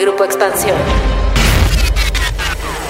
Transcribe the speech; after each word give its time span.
Grupo 0.00 0.24
Expansión. 0.24 0.76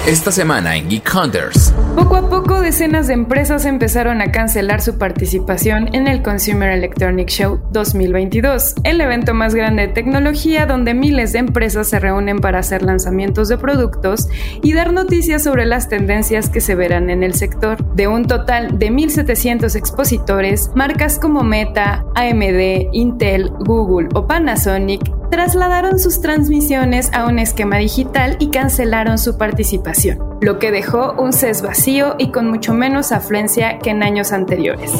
Esta 0.07 0.31
semana 0.31 0.75
en 0.75 0.87
Geek 0.89 1.11
Hunters. 1.15 1.73
Poco 1.95 2.15
a 2.15 2.29
poco 2.29 2.61
decenas 2.61 3.07
de 3.07 3.13
empresas 3.13 3.65
empezaron 3.65 4.21
a 4.21 4.31
cancelar 4.31 4.81
su 4.81 4.97
participación 4.97 5.93
en 5.95 6.07
el 6.07 6.21
Consumer 6.21 6.69
Electronic 6.69 7.27
Show 7.29 7.59
2022, 7.71 8.75
el 8.83 9.01
evento 9.01 9.33
más 9.33 9.55
grande 9.55 9.87
de 9.87 9.93
tecnología 9.93 10.65
donde 10.67 10.93
miles 10.93 11.33
de 11.33 11.39
empresas 11.39 11.87
se 11.87 11.99
reúnen 11.99 12.39
para 12.39 12.59
hacer 12.59 12.83
lanzamientos 12.83 13.47
de 13.47 13.57
productos 13.57 14.27
y 14.61 14.73
dar 14.73 14.93
noticias 14.93 15.43
sobre 15.43 15.65
las 15.65 15.89
tendencias 15.89 16.49
que 16.49 16.61
se 16.61 16.75
verán 16.75 17.09
en 17.09 17.23
el 17.23 17.33
sector. 17.33 17.83
De 17.95 18.07
un 18.07 18.25
total 18.25 18.77
de 18.77 18.91
1.700 18.91 19.75
expositores, 19.75 20.69
marcas 20.75 21.17
como 21.17 21.43
Meta, 21.43 22.05
AMD, 22.15 22.93
Intel, 22.93 23.49
Google 23.59 24.09
o 24.13 24.27
Panasonic 24.27 25.01
trasladaron 25.29 25.99
sus 25.99 26.21
transmisiones 26.21 27.11
a 27.13 27.25
un 27.25 27.39
esquema 27.39 27.77
digital 27.77 28.37
y 28.39 28.49
cancelaron 28.49 29.17
su 29.17 29.37
participación, 29.37 30.19
lo 30.41 30.59
que 30.59 30.71
dejó 30.71 31.13
un 31.13 31.33
CES 31.33 31.61
vacío 31.61 32.15
y 32.17 32.31
con 32.31 32.49
mucho 32.49 32.73
menos 32.73 33.11
afluencia 33.11 33.79
que 33.79 33.91
en 33.91 34.03
años 34.03 34.31
anteriores. 34.31 34.91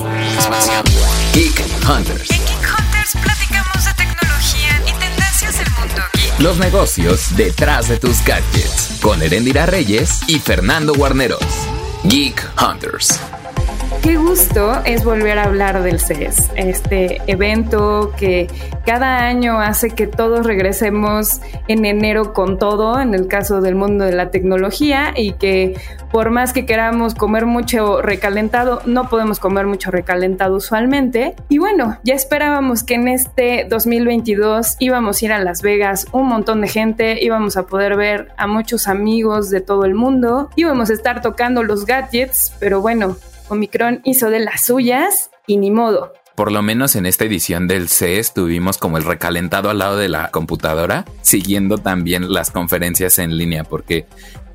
Geek 1.34 1.64
Hunters. 1.90 2.30
En 2.32 2.38
Geek 2.38 2.66
Hunters 2.80 3.18
platicamos 3.22 3.86
de 3.86 3.94
tecnología 3.94 4.82
y 4.88 5.00
tendencias 5.00 5.58
del 5.58 5.68
mundo 5.80 6.02
geek. 6.14 6.40
Los 6.40 6.58
negocios 6.60 7.36
detrás 7.36 7.88
de 7.90 7.98
tus 7.98 8.24
gadgets. 8.26 9.00
Con 9.02 9.22
Erendira 9.22 9.66
Reyes 9.66 10.22
y 10.28 10.40
Fernando 10.40 10.94
Guarneros. 10.94 11.44
Geek 12.04 12.42
Hunters. 12.62 13.20
Qué 14.06 14.18
gusto 14.18 14.84
es 14.86 15.04
volver 15.04 15.40
a 15.40 15.46
hablar 15.46 15.82
del 15.82 16.00
CES, 16.00 16.52
este 16.56 17.24
evento 17.26 18.14
que 18.16 18.46
cada 18.86 19.26
año 19.26 19.60
hace 19.60 19.90
que 19.90 20.06
todos 20.06 20.46
regresemos 20.46 21.42
en 21.68 21.86
enero 21.86 22.32
con 22.32 22.60
todo, 22.60 23.02
en 23.02 23.16
el 23.16 23.26
caso 23.28 23.62
del 23.62 23.74
mundo 23.74 24.06
de 24.06 24.12
la 24.12 24.30
tecnología, 24.30 25.12
y 25.16 25.34
que 25.34 25.74
por 26.12 26.30
más 26.30 26.54
que 26.54 26.68
queramos 26.68 27.16
comer 27.16 27.48
mucho 27.48 28.00
recalentado, 28.04 28.84
no 28.86 29.10
podemos 29.10 29.40
comer 29.40 29.66
mucho 29.66 29.90
recalentado 29.90 30.58
usualmente. 30.58 31.34
Y 31.50 31.58
bueno, 31.58 31.98
ya 32.04 32.14
esperábamos 32.14 32.84
que 32.84 32.94
en 32.94 33.08
este 33.08 33.66
2022 33.68 34.76
íbamos 34.78 35.20
a 35.20 35.26
ir 35.26 35.34
a 35.34 35.40
Las 35.40 35.64
Vegas 35.64 36.06
un 36.12 36.28
montón 36.28 36.62
de 36.62 36.68
gente, 36.68 37.24
íbamos 37.24 37.58
a 37.58 37.66
poder 37.66 37.96
ver 37.96 38.28
a 38.38 38.46
muchos 38.46 38.88
amigos 38.88 39.50
de 39.50 39.62
todo 39.62 39.84
el 39.84 39.96
mundo, 39.96 40.52
íbamos 40.56 40.92
a 40.92 40.94
estar 40.94 41.24
tocando 41.24 41.64
los 41.64 41.88
gadgets, 41.88 42.54
pero 42.60 42.82
bueno, 42.82 43.18
Omicron 43.50 44.02
hizo 44.04 44.30
de 44.30 44.40
las 44.40 44.66
suyas 44.66 45.30
y 45.48 45.58
ni 45.58 45.72
modo. 45.72 46.14
Por 46.36 46.52
lo 46.52 46.62
menos 46.62 46.96
en 46.98 47.06
esta 47.06 47.24
edición 47.24 47.68
del 47.68 47.88
CES 47.88 48.34
tuvimos 48.34 48.78
como 48.78 48.98
el 48.98 49.06
recalentado 49.06 49.70
al 49.70 49.80
lado 49.80 49.98
de 49.98 50.10
la 50.10 50.32
computadora, 50.32 51.06
siguiendo 51.22 51.78
también 51.78 52.34
las 52.34 52.52
conferencias 52.52 53.20
en 53.20 53.38
línea, 53.38 53.64
porque 53.64 54.06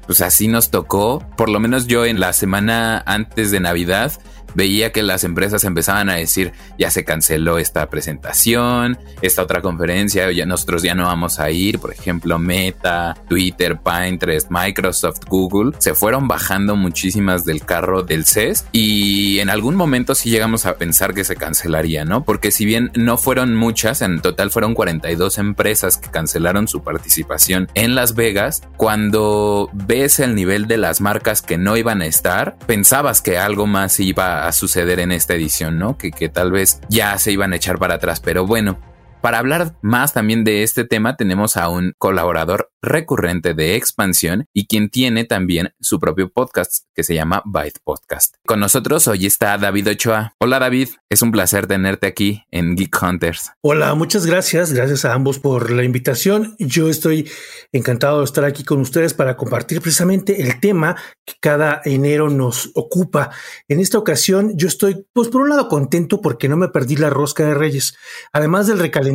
pues 0.06 0.20
así 0.20 0.48
nos 0.48 0.70
tocó, 0.70 1.24
por 1.36 1.48
lo 1.48 1.60
menos 1.60 1.86
yo 1.86 2.04
en 2.04 2.20
la 2.20 2.32
semana 2.32 3.02
antes 3.06 3.50
de 3.50 3.60
Navidad, 3.60 4.12
veía 4.54 4.92
que 4.92 5.02
las 5.02 5.24
empresas 5.24 5.64
empezaban 5.64 6.08
a 6.08 6.14
decir, 6.14 6.52
ya 6.78 6.90
se 6.90 7.04
canceló 7.04 7.58
esta 7.58 7.88
presentación, 7.88 8.98
esta 9.22 9.42
otra 9.42 9.60
conferencia, 9.62 10.30
ya 10.32 10.46
nosotros 10.46 10.82
ya 10.82 10.94
no 10.94 11.04
vamos 11.04 11.40
a 11.40 11.50
ir, 11.50 11.78
por 11.78 11.92
ejemplo, 11.92 12.38
Meta, 12.38 13.16
Twitter, 13.28 13.78
Pinterest, 13.78 14.50
Microsoft, 14.50 15.20
Google, 15.28 15.72
se 15.78 15.94
fueron 15.94 16.28
bajando 16.28 16.76
muchísimas 16.76 17.44
del 17.44 17.64
carro 17.64 18.02
del 18.02 18.24
CES 18.24 18.66
y 18.72 19.38
en 19.38 19.50
algún 19.50 19.76
momento 19.76 20.14
sí 20.14 20.30
llegamos 20.30 20.66
a 20.66 20.76
pensar 20.76 21.14
que 21.14 21.24
se 21.24 21.36
cancelaría, 21.36 22.04
¿no? 22.04 22.24
Porque 22.24 22.50
si 22.50 22.64
bien 22.64 22.90
no 22.94 23.18
fueron 23.18 23.54
muchas, 23.54 24.02
en 24.02 24.20
total 24.20 24.50
fueron 24.50 24.74
42 24.74 25.38
empresas 25.38 25.96
que 25.96 26.10
cancelaron 26.10 26.68
su 26.68 26.82
participación 26.82 27.68
en 27.74 27.94
Las 27.94 28.14
Vegas, 28.14 28.62
cuando 28.76 29.70
ves 29.72 30.20
el 30.20 30.34
nivel 30.34 30.66
de 30.66 30.76
las 30.76 31.00
marcas 31.00 31.42
que 31.42 31.58
no 31.58 31.76
iban 31.76 32.02
a 32.02 32.06
estar, 32.06 32.56
pensabas 32.66 33.20
que 33.20 33.38
algo 33.38 33.66
más 33.66 34.00
iba 34.00 34.39
a 34.39 34.39
suceder 34.52 35.00
en 35.00 35.12
esta 35.12 35.34
edición, 35.34 35.78
¿no? 35.78 35.96
Que, 35.96 36.10
que 36.10 36.28
tal 36.28 36.50
vez 36.52 36.80
ya 36.88 37.18
se 37.18 37.32
iban 37.32 37.52
a 37.52 37.56
echar 37.56 37.78
para 37.78 37.94
atrás, 37.94 38.20
pero 38.20 38.46
bueno. 38.46 38.78
Para 39.20 39.38
hablar 39.38 39.76
más 39.82 40.14
también 40.14 40.44
de 40.44 40.62
este 40.62 40.84
tema 40.84 41.16
tenemos 41.16 41.58
a 41.58 41.68
un 41.68 41.92
colaborador 41.98 42.72
recurrente 42.80 43.52
de 43.52 43.76
Expansión 43.76 44.46
y 44.54 44.66
quien 44.66 44.88
tiene 44.88 45.24
también 45.24 45.74
su 45.78 46.00
propio 46.00 46.32
podcast 46.32 46.86
que 46.94 47.02
se 47.02 47.14
llama 47.14 47.42
Byte 47.44 47.80
Podcast. 47.84 48.36
Con 48.46 48.60
nosotros 48.60 49.06
hoy 49.08 49.26
está 49.26 49.58
David 49.58 49.88
Ochoa. 49.88 50.32
Hola 50.40 50.58
David, 50.58 50.88
es 51.10 51.20
un 51.20 51.32
placer 51.32 51.66
tenerte 51.66 52.06
aquí 52.06 52.44
en 52.50 52.76
Geek 52.76 52.96
Hunters. 53.02 53.52
Hola, 53.60 53.94
muchas 53.94 54.24
gracias. 54.24 54.72
Gracias 54.72 55.04
a 55.04 55.12
ambos 55.12 55.38
por 55.38 55.70
la 55.70 55.84
invitación. 55.84 56.56
Yo 56.58 56.88
estoy 56.88 57.30
encantado 57.72 58.20
de 58.20 58.24
estar 58.24 58.46
aquí 58.46 58.64
con 58.64 58.80
ustedes 58.80 59.12
para 59.12 59.36
compartir 59.36 59.82
precisamente 59.82 60.40
el 60.40 60.60
tema 60.60 60.96
que 61.26 61.34
cada 61.40 61.82
enero 61.84 62.30
nos 62.30 62.70
ocupa. 62.74 63.30
En 63.68 63.80
esta 63.80 63.98
ocasión 63.98 64.56
yo 64.56 64.66
estoy, 64.66 65.06
pues 65.12 65.28
por 65.28 65.42
un 65.42 65.50
lado 65.50 65.68
contento 65.68 66.22
porque 66.22 66.48
no 66.48 66.56
me 66.56 66.68
perdí 66.68 66.96
la 66.96 67.10
rosca 67.10 67.44
de 67.44 67.52
Reyes. 67.52 67.94
Además 68.32 68.66
del 68.66 68.78
recalentamiento 68.78 69.09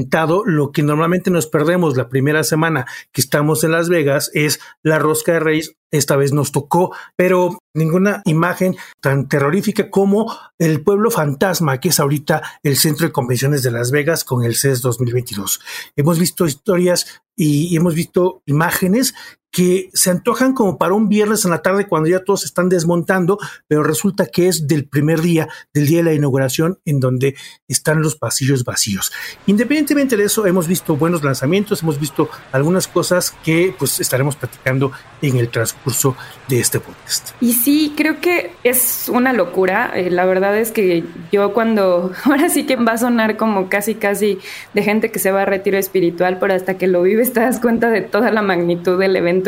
lo 0.46 0.72
que 0.72 0.84
normalmente 0.84 1.32
nos 1.32 1.48
perdemos 1.48 1.98
la 1.98 2.10
primera 2.10 2.44
semana 2.44 2.86
que 3.12 3.22
estamos 3.22 3.64
en 3.64 3.72
Las 3.72 3.90
Vegas 3.90 4.32
es 4.34 4.60
la 4.84 5.00
rosca 5.00 5.34
de 5.34 5.40
Reyes. 5.40 5.76
Esta 5.92 6.16
vez 6.18 6.34
nos 6.34 6.52
tocó, 6.52 6.94
pero 7.16 7.58
ninguna 7.74 8.22
imagen 8.26 8.76
tan 9.02 9.30
terrorífica 9.30 9.90
como 9.90 10.36
el 10.58 10.82
pueblo 10.82 11.10
fantasma, 11.10 11.80
que 11.80 11.90
es 11.90 12.00
ahorita 12.00 12.42
el 12.64 12.76
centro 12.76 13.08
de 13.08 13.14
convenciones 13.14 13.64
de 13.64 13.72
Las 13.72 13.92
Vegas 13.92 14.24
con 14.24 14.44
el 14.44 14.56
CES 14.56 14.82
2022. 14.82 15.62
Hemos 15.96 16.20
visto 16.20 16.46
historias 16.46 17.22
y 17.38 17.76
hemos 17.76 17.96
visto 17.96 18.42
imágenes 18.46 19.14
que 19.56 19.90
se 19.94 20.10
antojan 20.10 20.52
como 20.52 20.78
para 20.78 20.94
un 20.94 21.08
viernes 21.08 21.46
en 21.46 21.52
la 21.52 21.62
tarde 21.62 21.88
cuando 21.88 22.10
ya 22.10 22.26
todos 22.26 22.44
están 22.44 22.68
desmontando, 22.68 23.40
pero 23.70 23.84
resulta 23.84 24.26
que 24.26 24.50
es 24.50 24.68
del 24.68 24.86
primer 24.86 25.22
día, 25.22 25.48
del 25.74 25.88
día 25.88 26.00
de 26.00 26.04
la 26.04 26.14
inauguración, 26.14 26.80
en 26.84 27.00
donde 27.00 27.38
están 27.66 28.02
los 28.02 28.18
pasillos 28.18 28.66
vacíos. 28.66 29.14
Independientemente 29.46 30.18
de 30.18 30.26
eso, 30.26 30.46
hemos 30.46 30.68
visto 30.68 30.98
buenos 30.98 31.24
lanzamientos, 31.24 31.84
hemos 31.84 32.02
visto 32.02 32.30
algunas 32.52 32.90
cosas 32.90 33.34
que 33.46 33.74
pues 33.80 34.02
estaremos 34.02 34.36
platicando 34.36 34.92
en 35.22 35.38
el 35.38 35.48
transcurso 35.48 36.18
de 36.50 36.60
este 36.60 36.82
podcast. 36.82 37.30
Y 37.40 37.54
sí, 37.54 37.94
creo 37.96 38.20
que 38.20 38.52
es 38.66 39.08
una 39.08 39.32
locura. 39.32 39.94
Eh, 39.96 40.12
la 40.12 40.26
verdad 40.26 40.58
es 40.58 40.72
que 40.72 41.06
yo 41.32 41.54
cuando, 41.54 42.12
ahora 42.26 42.50
sí 42.50 42.66
que 42.66 42.76
va 42.76 42.92
a 42.92 42.98
sonar 42.98 43.38
como 43.38 43.70
casi, 43.70 43.96
casi 43.96 44.38
de 44.74 44.84
gente 44.84 45.12
que 45.12 45.20
se 45.20 45.32
va 45.32 45.44
a 45.44 45.46
retiro 45.46 45.78
espiritual, 45.78 46.40
pero 46.40 46.54
hasta 46.54 46.78
que 46.78 46.88
lo 46.88 47.02
vives 47.04 47.32
te 47.32 47.40
das 47.40 47.62
cuenta 47.62 47.90
de 47.90 48.02
toda 48.02 48.32
la 48.32 48.42
magnitud 48.42 49.00
del 49.00 49.16
evento 49.16 49.45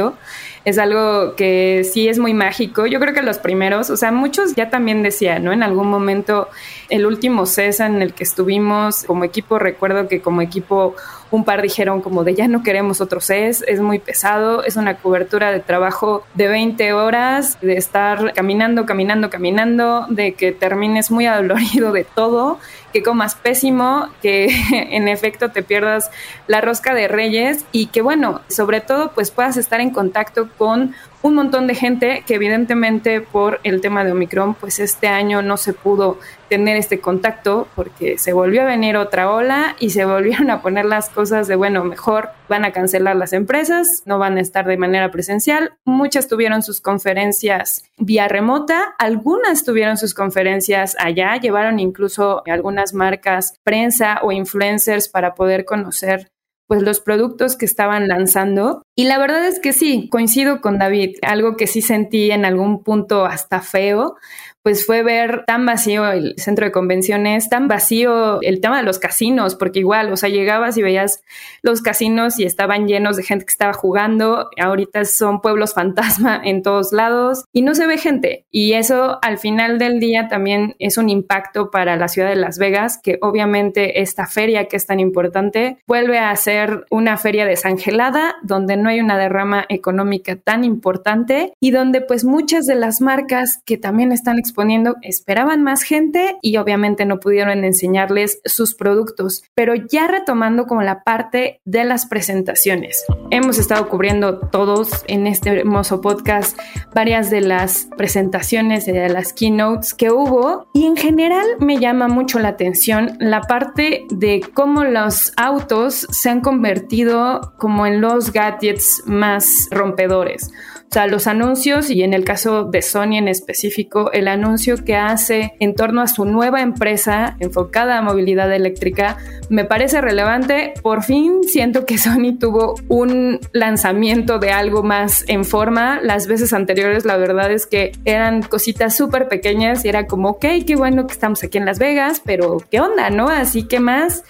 es 0.65 0.77
algo 0.77 1.35
que 1.35 1.87
sí 1.89 2.09
es 2.09 2.19
muy 2.19 2.33
mágico. 2.33 2.87
Yo 2.87 2.99
creo 2.99 3.13
que 3.13 3.21
los 3.21 3.37
primeros, 3.37 3.89
o 3.89 3.95
sea, 3.95 4.11
muchos 4.11 4.53
ya 4.55 4.69
también 4.69 5.01
decían, 5.01 5.43
¿no? 5.43 5.53
En 5.53 5.63
algún 5.63 5.89
momento, 5.89 6.49
el 6.89 7.05
último 7.05 7.45
CESA 7.45 7.85
en 7.85 8.01
el 8.01 8.13
que 8.13 8.23
estuvimos 8.23 9.03
como 9.03 9.23
equipo, 9.23 9.59
recuerdo 9.59 10.07
que 10.07 10.21
como 10.21 10.41
equipo 10.41 10.95
un 11.31 11.43
par 11.43 11.61
dijeron 11.61 12.01
como 12.01 12.23
de 12.23 12.35
ya 12.35 12.47
no 12.47 12.63
queremos 12.63 13.01
otro 13.01 13.21
CES, 13.21 13.63
es 13.67 13.79
muy 13.79 13.99
pesado, 13.99 14.63
es 14.63 14.75
una 14.75 14.95
cobertura 14.95 15.51
de 15.51 15.59
trabajo 15.59 16.23
de 16.33 16.47
20 16.47 16.93
horas, 16.93 17.57
de 17.61 17.77
estar 17.77 18.33
caminando, 18.33 18.85
caminando, 18.85 19.29
caminando, 19.29 20.05
de 20.09 20.33
que 20.33 20.51
termines 20.51 21.11
muy 21.11 21.25
adolorido 21.25 21.91
de 21.91 22.03
todo, 22.03 22.59
que 22.97 23.03
comas 23.03 23.35
pésimo, 23.35 24.09
que 24.23 24.47
en 24.71 25.07
efecto 25.07 25.51
te 25.51 25.61
pierdas 25.61 26.09
la 26.47 26.61
rosca 26.61 26.95
de 26.95 27.07
reyes 27.07 27.63
y 27.71 27.87
que 27.87 28.01
bueno, 28.01 28.41
sobre 28.49 28.81
todo 28.81 29.11
pues 29.13 29.29
puedas 29.29 29.55
estar 29.55 29.81
en 29.81 29.91
contacto 29.91 30.49
con 30.57 30.95
un 31.21 31.35
montón 31.35 31.67
de 31.67 31.75
gente 31.75 32.23
que 32.25 32.33
evidentemente 32.33 33.21
por 33.21 33.59
el 33.63 33.81
tema 33.81 34.03
de 34.03 34.13
Omicron, 34.13 34.55
pues 34.55 34.79
este 34.79 35.07
año 35.07 35.43
no 35.43 35.57
se 35.57 35.73
pudo 35.73 36.17
tener 36.49 36.77
este 36.77 36.99
contacto 36.99 37.67
porque 37.75 38.17
se 38.17 38.33
volvió 38.33 38.61
a 38.61 38.65
venir 38.65 38.97
otra 38.97 39.31
ola 39.31 39.75
y 39.79 39.91
se 39.91 40.05
volvieron 40.05 40.49
a 40.49 40.61
poner 40.61 40.85
las 40.85 41.09
cosas 41.09 41.47
de, 41.47 41.55
bueno, 41.55 41.83
mejor 41.83 42.29
van 42.49 42.65
a 42.65 42.71
cancelar 42.71 43.15
las 43.15 43.33
empresas, 43.33 44.03
no 44.05 44.19
van 44.19 44.37
a 44.37 44.41
estar 44.41 44.65
de 44.65 44.77
manera 44.77 45.11
presencial. 45.11 45.73
Muchas 45.85 46.27
tuvieron 46.27 46.63
sus 46.63 46.81
conferencias 46.81 47.83
vía 47.97 48.27
remota, 48.27 48.95
algunas 48.99 49.63
tuvieron 49.63 49.97
sus 49.97 50.13
conferencias 50.13 50.95
allá, 50.99 51.35
llevaron 51.37 51.79
incluso 51.79 52.43
algunas 52.47 52.93
marcas, 52.93 53.53
prensa 53.63 54.19
o 54.23 54.31
influencers 54.31 55.09
para 55.09 55.35
poder 55.35 55.65
conocer 55.65 56.29
pues 56.67 56.81
los 56.81 56.99
productos 56.99 57.55
que 57.55 57.65
estaban 57.65 58.07
lanzando 58.07 58.83
Y 58.95 59.05
la 59.05 59.17
verdad 59.17 59.45
es 59.47 59.59
que 59.59 59.73
sí, 59.73 60.09
coincido 60.09 60.59
con 60.59 60.77
David, 60.77 61.15
algo 61.21 61.55
que 61.55 61.65
sí 61.65 61.81
sentí 61.81 62.29
en 62.31 62.45
algún 62.45 62.83
punto 62.83 63.25
hasta 63.25 63.61
feo 63.61 64.17
pues 64.63 64.85
fue 64.85 65.03
ver 65.03 65.43
tan 65.45 65.65
vacío 65.65 66.09
el 66.11 66.33
centro 66.37 66.65
de 66.65 66.71
convenciones, 66.71 67.49
tan 67.49 67.67
vacío 67.67 68.41
el 68.41 68.59
tema 68.59 68.77
de 68.77 68.83
los 68.83 68.99
casinos, 68.99 69.55
porque 69.55 69.79
igual, 69.79 70.11
o 70.11 70.17
sea, 70.17 70.29
llegabas 70.29 70.77
y 70.77 70.81
veías 70.81 71.21
los 71.61 71.81
casinos 71.81 72.39
y 72.39 72.43
estaban 72.43 72.87
llenos 72.87 73.17
de 73.17 73.23
gente 73.23 73.45
que 73.45 73.51
estaba 73.51 73.73
jugando, 73.73 74.49
ahorita 74.61 75.05
son 75.05 75.41
pueblos 75.41 75.73
fantasma 75.73 76.41
en 76.43 76.63
todos 76.63 76.91
lados 76.91 77.45
y 77.53 77.61
no 77.61 77.75
se 77.75 77.87
ve 77.87 77.97
gente. 77.97 78.45
Y 78.51 78.73
eso 78.73 79.19
al 79.21 79.37
final 79.37 79.79
del 79.79 79.99
día 79.99 80.27
también 80.27 80.75
es 80.79 80.97
un 80.97 81.09
impacto 81.09 81.71
para 81.71 81.95
la 81.95 82.07
ciudad 82.07 82.29
de 82.29 82.35
Las 82.35 82.57
Vegas, 82.57 82.99
que 83.01 83.19
obviamente 83.21 84.01
esta 84.01 84.25
feria 84.25 84.65
que 84.65 84.77
es 84.77 84.85
tan 84.85 84.99
importante 84.99 85.77
vuelve 85.87 86.19
a 86.19 86.35
ser 86.35 86.85
una 86.89 87.17
feria 87.17 87.45
desangelada, 87.45 88.35
donde 88.43 88.77
no 88.77 88.89
hay 88.89 88.99
una 88.99 89.17
derrama 89.17 89.65
económica 89.69 90.35
tan 90.35 90.63
importante 90.63 91.53
y 91.59 91.71
donde 91.71 92.01
pues 92.01 92.23
muchas 92.23 92.65
de 92.65 92.75
las 92.75 93.01
marcas 93.01 93.61
que 93.65 93.77
también 93.77 94.11
están 94.11 94.39
exponiendo 94.57 94.95
esperaban 95.03 95.61
más 95.61 95.83
gente 95.83 96.39
y 96.41 96.57
obviamente 96.57 97.05
no 97.05 97.19
pudieron 97.19 97.63
enseñarles 97.63 98.41
sus 98.43 98.73
productos. 98.73 99.43
Pero 99.53 99.75
ya 99.75 100.07
retomando 100.07 100.65
como 100.65 100.81
la 100.81 101.03
parte 101.03 101.61
de 101.63 101.83
las 101.83 102.07
presentaciones. 102.07 103.05
Hemos 103.29 103.59
estado 103.59 103.87
cubriendo 103.87 104.39
todos 104.39 105.03
en 105.07 105.27
este 105.27 105.51
hermoso 105.51 106.01
podcast 106.01 106.57
varias 106.95 107.29
de 107.29 107.41
las 107.41 107.87
presentaciones 107.97 108.87
de 108.87 109.09
las 109.09 109.31
keynotes 109.31 109.93
que 109.93 110.09
hubo 110.09 110.71
y 110.73 110.87
en 110.87 110.97
general 110.97 111.45
me 111.59 111.77
llama 111.77 112.07
mucho 112.07 112.39
la 112.39 112.49
atención 112.49 113.15
la 113.19 113.41
parte 113.41 114.07
de 114.09 114.41
cómo 114.55 114.83
los 114.83 115.33
autos 115.37 116.07
se 116.09 116.31
han 116.31 116.41
convertido 116.41 117.53
como 117.59 117.85
en 117.85 118.01
los 118.01 118.33
gadgets 118.33 119.03
más 119.05 119.67
rompedores. 119.69 120.51
O 120.89 120.93
sea, 120.93 121.05
los 121.05 121.27
anuncios 121.27 121.89
y 121.89 122.03
en 122.03 122.13
el 122.13 122.23
caso 122.23 122.63
de 122.63 122.81
Sony 122.81 123.17
en 123.17 123.27
específico, 123.27 124.09
el 124.13 124.29
anuncio 124.29 124.83
que 124.85 124.95
hace 124.95 125.53
en 125.59 125.75
torno 125.75 126.01
a 126.01 126.07
su 126.07 126.23
nueva 126.23 126.61
empresa 126.61 127.35
enfocada 127.41 127.97
a 127.97 128.01
movilidad 128.01 128.51
eléctrica 128.53 129.17
me 129.49 129.65
parece 129.65 129.99
relevante. 129.99 130.73
Por 130.81 131.03
fin 131.03 131.43
siento 131.43 131.85
que 131.85 131.97
Sony 131.97 132.37
tuvo 132.39 132.75
un 132.87 133.39
lanzamiento 133.51 134.39
de 134.39 134.51
algo 134.51 134.81
más 134.81 135.25
en 135.27 135.43
forma. 135.43 135.99
Las 136.01 136.27
veces 136.27 136.53
anteriores, 136.53 137.03
la 137.03 137.17
verdad 137.17 137.51
es 137.51 137.67
que 137.67 137.91
eran 138.05 138.41
cositas 138.41 138.95
súper 138.95 139.27
pequeñas 139.27 139.83
y 139.83 139.89
era 139.89 140.07
como, 140.07 140.29
ok, 140.29 140.45
qué 140.65 140.75
bueno 140.77 141.05
que 141.05 141.13
estamos 141.13 141.43
aquí 141.43 141.57
en 141.57 141.65
Las 141.65 141.79
Vegas, 141.79 142.21
pero 142.23 142.57
¿qué 142.71 142.79
onda, 142.79 143.09
no? 143.09 143.27
Así 143.27 143.67
que 143.67 143.81
más. 143.81 144.23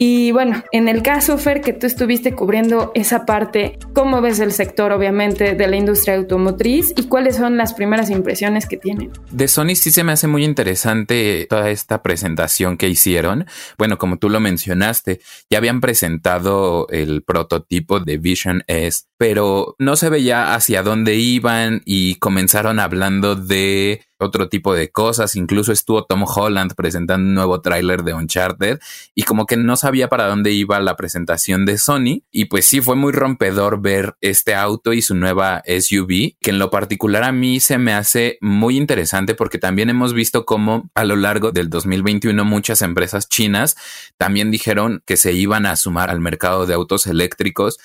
Y 0.00 0.30
bueno, 0.30 0.62
en 0.70 0.86
el 0.88 1.02
caso, 1.02 1.36
Fer, 1.38 1.60
que 1.60 1.72
tú 1.72 1.86
estuviste 1.86 2.32
cubriendo 2.32 2.92
esa 2.94 3.26
parte, 3.26 3.80
¿cómo 3.94 4.20
ves 4.20 4.38
el 4.38 4.52
sector, 4.52 4.92
obviamente, 4.92 5.54
de 5.54 5.66
la 5.66 5.76
industria 5.76 6.14
automotriz 6.14 6.94
y 6.96 7.08
cuáles 7.08 7.36
son 7.36 7.56
las 7.56 7.74
primeras 7.74 8.08
impresiones 8.08 8.66
que 8.66 8.76
tienen? 8.76 9.10
De 9.32 9.48
Sony 9.48 9.74
sí 9.74 9.90
se 9.90 10.04
me 10.04 10.12
hace 10.12 10.28
muy 10.28 10.44
interesante 10.44 11.46
toda 11.50 11.70
esta 11.70 12.00
presentación 12.00 12.76
que 12.76 12.88
hicieron. 12.88 13.46
Bueno, 13.76 13.98
como 13.98 14.18
tú 14.18 14.30
lo 14.30 14.38
mencionaste, 14.38 15.20
ya 15.50 15.58
habían 15.58 15.80
presentado 15.80 16.86
el 16.90 17.24
prototipo 17.24 17.98
de 17.98 18.18
Vision 18.18 18.62
S, 18.68 19.02
pero 19.16 19.74
no 19.80 19.96
se 19.96 20.10
veía 20.10 20.54
hacia 20.54 20.84
dónde 20.84 21.16
iban 21.16 21.82
y 21.84 22.14
comenzaron 22.16 22.78
hablando 22.78 23.34
de 23.34 24.02
otro 24.18 24.48
tipo 24.48 24.74
de 24.74 24.90
cosas. 24.90 25.36
Incluso 25.36 25.72
estuvo 25.72 26.04
Tom 26.04 26.24
Holland 26.24 26.74
presentando 26.74 27.26
un 27.26 27.34
nuevo 27.34 27.60
tráiler 27.60 28.02
de 28.02 28.14
Uncharted 28.14 28.80
y 29.14 29.22
como 29.22 29.46
que 29.46 29.56
no 29.56 29.76
sabía 29.76 30.08
para 30.08 30.26
dónde 30.26 30.52
iba 30.52 30.80
la 30.80 30.96
presentación 30.96 31.66
de 31.66 31.78
Sony. 31.78 32.22
Y 32.30 32.46
pues 32.46 32.66
sí, 32.66 32.80
fue 32.80 32.96
muy 32.96 33.12
rompedor 33.12 33.80
ver 33.80 34.16
este 34.20 34.54
auto 34.54 34.92
y 34.92 35.02
su 35.02 35.14
nueva 35.14 35.62
SUV, 35.66 36.36
que 36.40 36.50
en 36.50 36.58
lo 36.58 36.70
particular 36.70 37.24
a 37.24 37.32
mí 37.32 37.60
se 37.60 37.78
me 37.78 37.92
hace 37.92 38.38
muy 38.40 38.76
interesante 38.76 39.34
porque 39.34 39.58
también 39.58 39.90
hemos 39.90 40.12
visto 40.14 40.44
cómo 40.44 40.90
a 40.94 41.04
lo 41.04 41.16
largo 41.16 41.52
del 41.52 41.70
2021 41.70 42.44
muchas 42.44 42.82
empresas 42.82 43.28
chinas 43.28 43.76
también 44.16 44.50
dijeron 44.50 45.02
que 45.06 45.16
se 45.16 45.32
iban 45.32 45.66
a 45.66 45.76
sumar 45.76 46.10
al 46.10 46.20
mercado 46.20 46.66
de 46.66 46.74
autos 46.74 47.06
eléctricos 47.06 47.78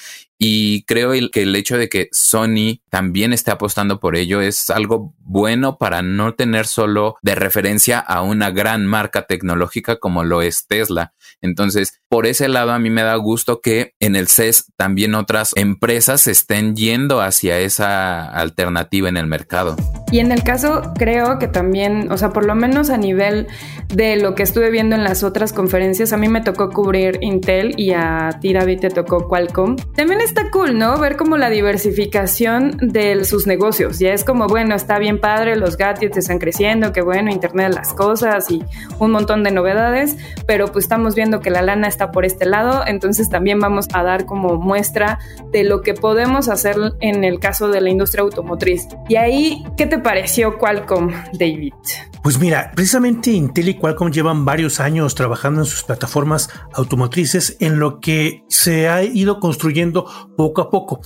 y 0.46 0.84
creo 0.84 1.12
que 1.32 1.44
el 1.44 1.56
hecho 1.56 1.78
de 1.78 1.90
que 1.90 2.10
Sony 2.12 2.82
también 2.90 3.34
esté 3.34 3.52
apostando 3.52 4.00
por 4.00 4.16
ello 4.16 4.42
es 4.42 4.70
algo 4.70 5.14
bueno 5.20 5.78
para 5.78 6.02
no 6.02 6.23
tener 6.32 6.66
solo 6.66 7.18
de 7.22 7.36
referencia 7.36 8.00
a 8.00 8.22
una 8.22 8.50
gran 8.50 8.86
marca 8.86 9.24
tecnológica 9.24 9.98
como 9.98 10.24
lo 10.24 10.42
es 10.42 10.66
Tesla. 10.66 11.14
Entonces, 11.42 12.00
por 12.08 12.26
ese 12.26 12.48
lado 12.48 12.72
a 12.72 12.80
mí 12.80 12.90
me 12.90 13.04
da 13.04 13.16
gusto 13.18 13.60
que 13.60 13.94
en 14.00 14.16
el 14.16 14.30
CES 14.30 14.72
también 14.78 15.16
otras 15.16 15.52
empresas 15.56 16.28
estén 16.28 16.76
yendo 16.76 17.22
hacia 17.22 17.60
esa 17.60 18.26
alternativa 18.30 19.10
en 19.10 19.18
el 19.18 19.28
mercado. 19.28 19.76
Y 20.14 20.20
en 20.20 20.32
el 20.32 20.44
caso 20.44 20.94
creo 20.96 21.40
que 21.40 21.48
también, 21.48 22.12
o 22.12 22.20
sea, 22.20 22.30
por 22.30 22.46
lo 22.46 22.54
menos 22.54 22.92
a 22.92 22.98
nivel 22.98 23.48
de 23.96 24.16
lo 24.16 24.36
que 24.36 24.44
estuve 24.44 24.70
viendo 24.70 24.96
en 24.96 25.04
las 25.04 25.24
otras 25.24 25.54
conferencias, 25.54 26.14
a 26.14 26.18
mí 26.18 26.28
me 26.28 26.42
tocó 26.42 26.70
cubrir 26.70 27.18
Intel 27.22 27.74
y 27.78 27.94
a 27.94 28.38
ti 28.40 28.54
David 28.54 28.82
te 28.82 28.90
tocó 28.92 29.28
Qualcomm. 29.28 29.76
También 29.96 30.22
está 30.22 30.52
cool, 30.52 30.78
¿no? 30.78 31.00
Ver 31.00 31.18
como 31.18 31.36
la 31.38 31.50
diversificación 31.50 32.78
de 32.80 33.26
sus 33.26 33.48
negocios. 33.48 33.98
Ya 33.98 34.14
es 34.14 34.24
como, 34.24 34.46
bueno, 34.46 34.76
está 34.76 35.00
bien 35.00 35.20
padre, 35.20 35.56
los 35.56 35.78
gadgets 35.78 36.16
están 36.16 36.38
creciendo, 36.38 36.94
que 36.94 37.02
bueno, 37.02 37.32
Internet 37.32 37.70
de 37.70 37.74
las 37.74 37.96
cosas 37.96 38.52
y 38.52 38.64
un 39.00 39.10
montón 39.10 39.44
de 39.44 39.50
novedades, 39.50 40.16
pero 40.46 40.68
pues 40.68 40.86
estamos 40.86 41.16
viendo 41.16 41.40
que 41.40 41.50
la 41.50 41.64
lana 41.64 41.88
está 41.88 42.12
por 42.12 42.24
este 42.24 42.46
lado, 42.46 42.84
entonces 42.86 43.30
también 43.30 43.60
vamos 43.60 43.88
a 43.94 44.04
dar 44.04 44.28
como 44.28 44.58
muestra 44.58 45.18
de 45.52 45.64
lo 45.64 45.82
que 45.82 45.96
podemos 45.96 46.50
hacer 46.50 46.76
en 47.00 47.24
el 47.24 47.40
caso 47.40 47.70
de 47.70 47.82
la 47.82 47.90
industria 47.90 48.22
automotriz. 48.22 48.88
Y 49.10 49.16
ahí, 49.16 49.66
¿qué 49.76 49.88
te 49.88 50.03
pareció 50.04 50.58
Qualcomm, 50.58 51.12
David? 51.34 51.74
Pues 52.22 52.40
mira, 52.40 52.72
precisamente 52.76 53.32
Intel 53.32 53.70
y 53.70 53.74
Qualcomm 53.74 54.12
llevan 54.12 54.46
varios 54.46 54.80
años 54.80 55.16
trabajando 55.16 55.62
en 55.62 55.66
sus 55.66 55.84
plataformas 55.84 56.50
automotrices 56.74 57.58
en 57.60 57.80
lo 57.80 58.00
que 58.00 58.44
se 58.48 58.88
ha 58.88 59.04
ido 59.04 59.40
construyendo 59.40 60.06
poco 60.38 60.62
a 60.62 60.70
poco. 60.70 61.02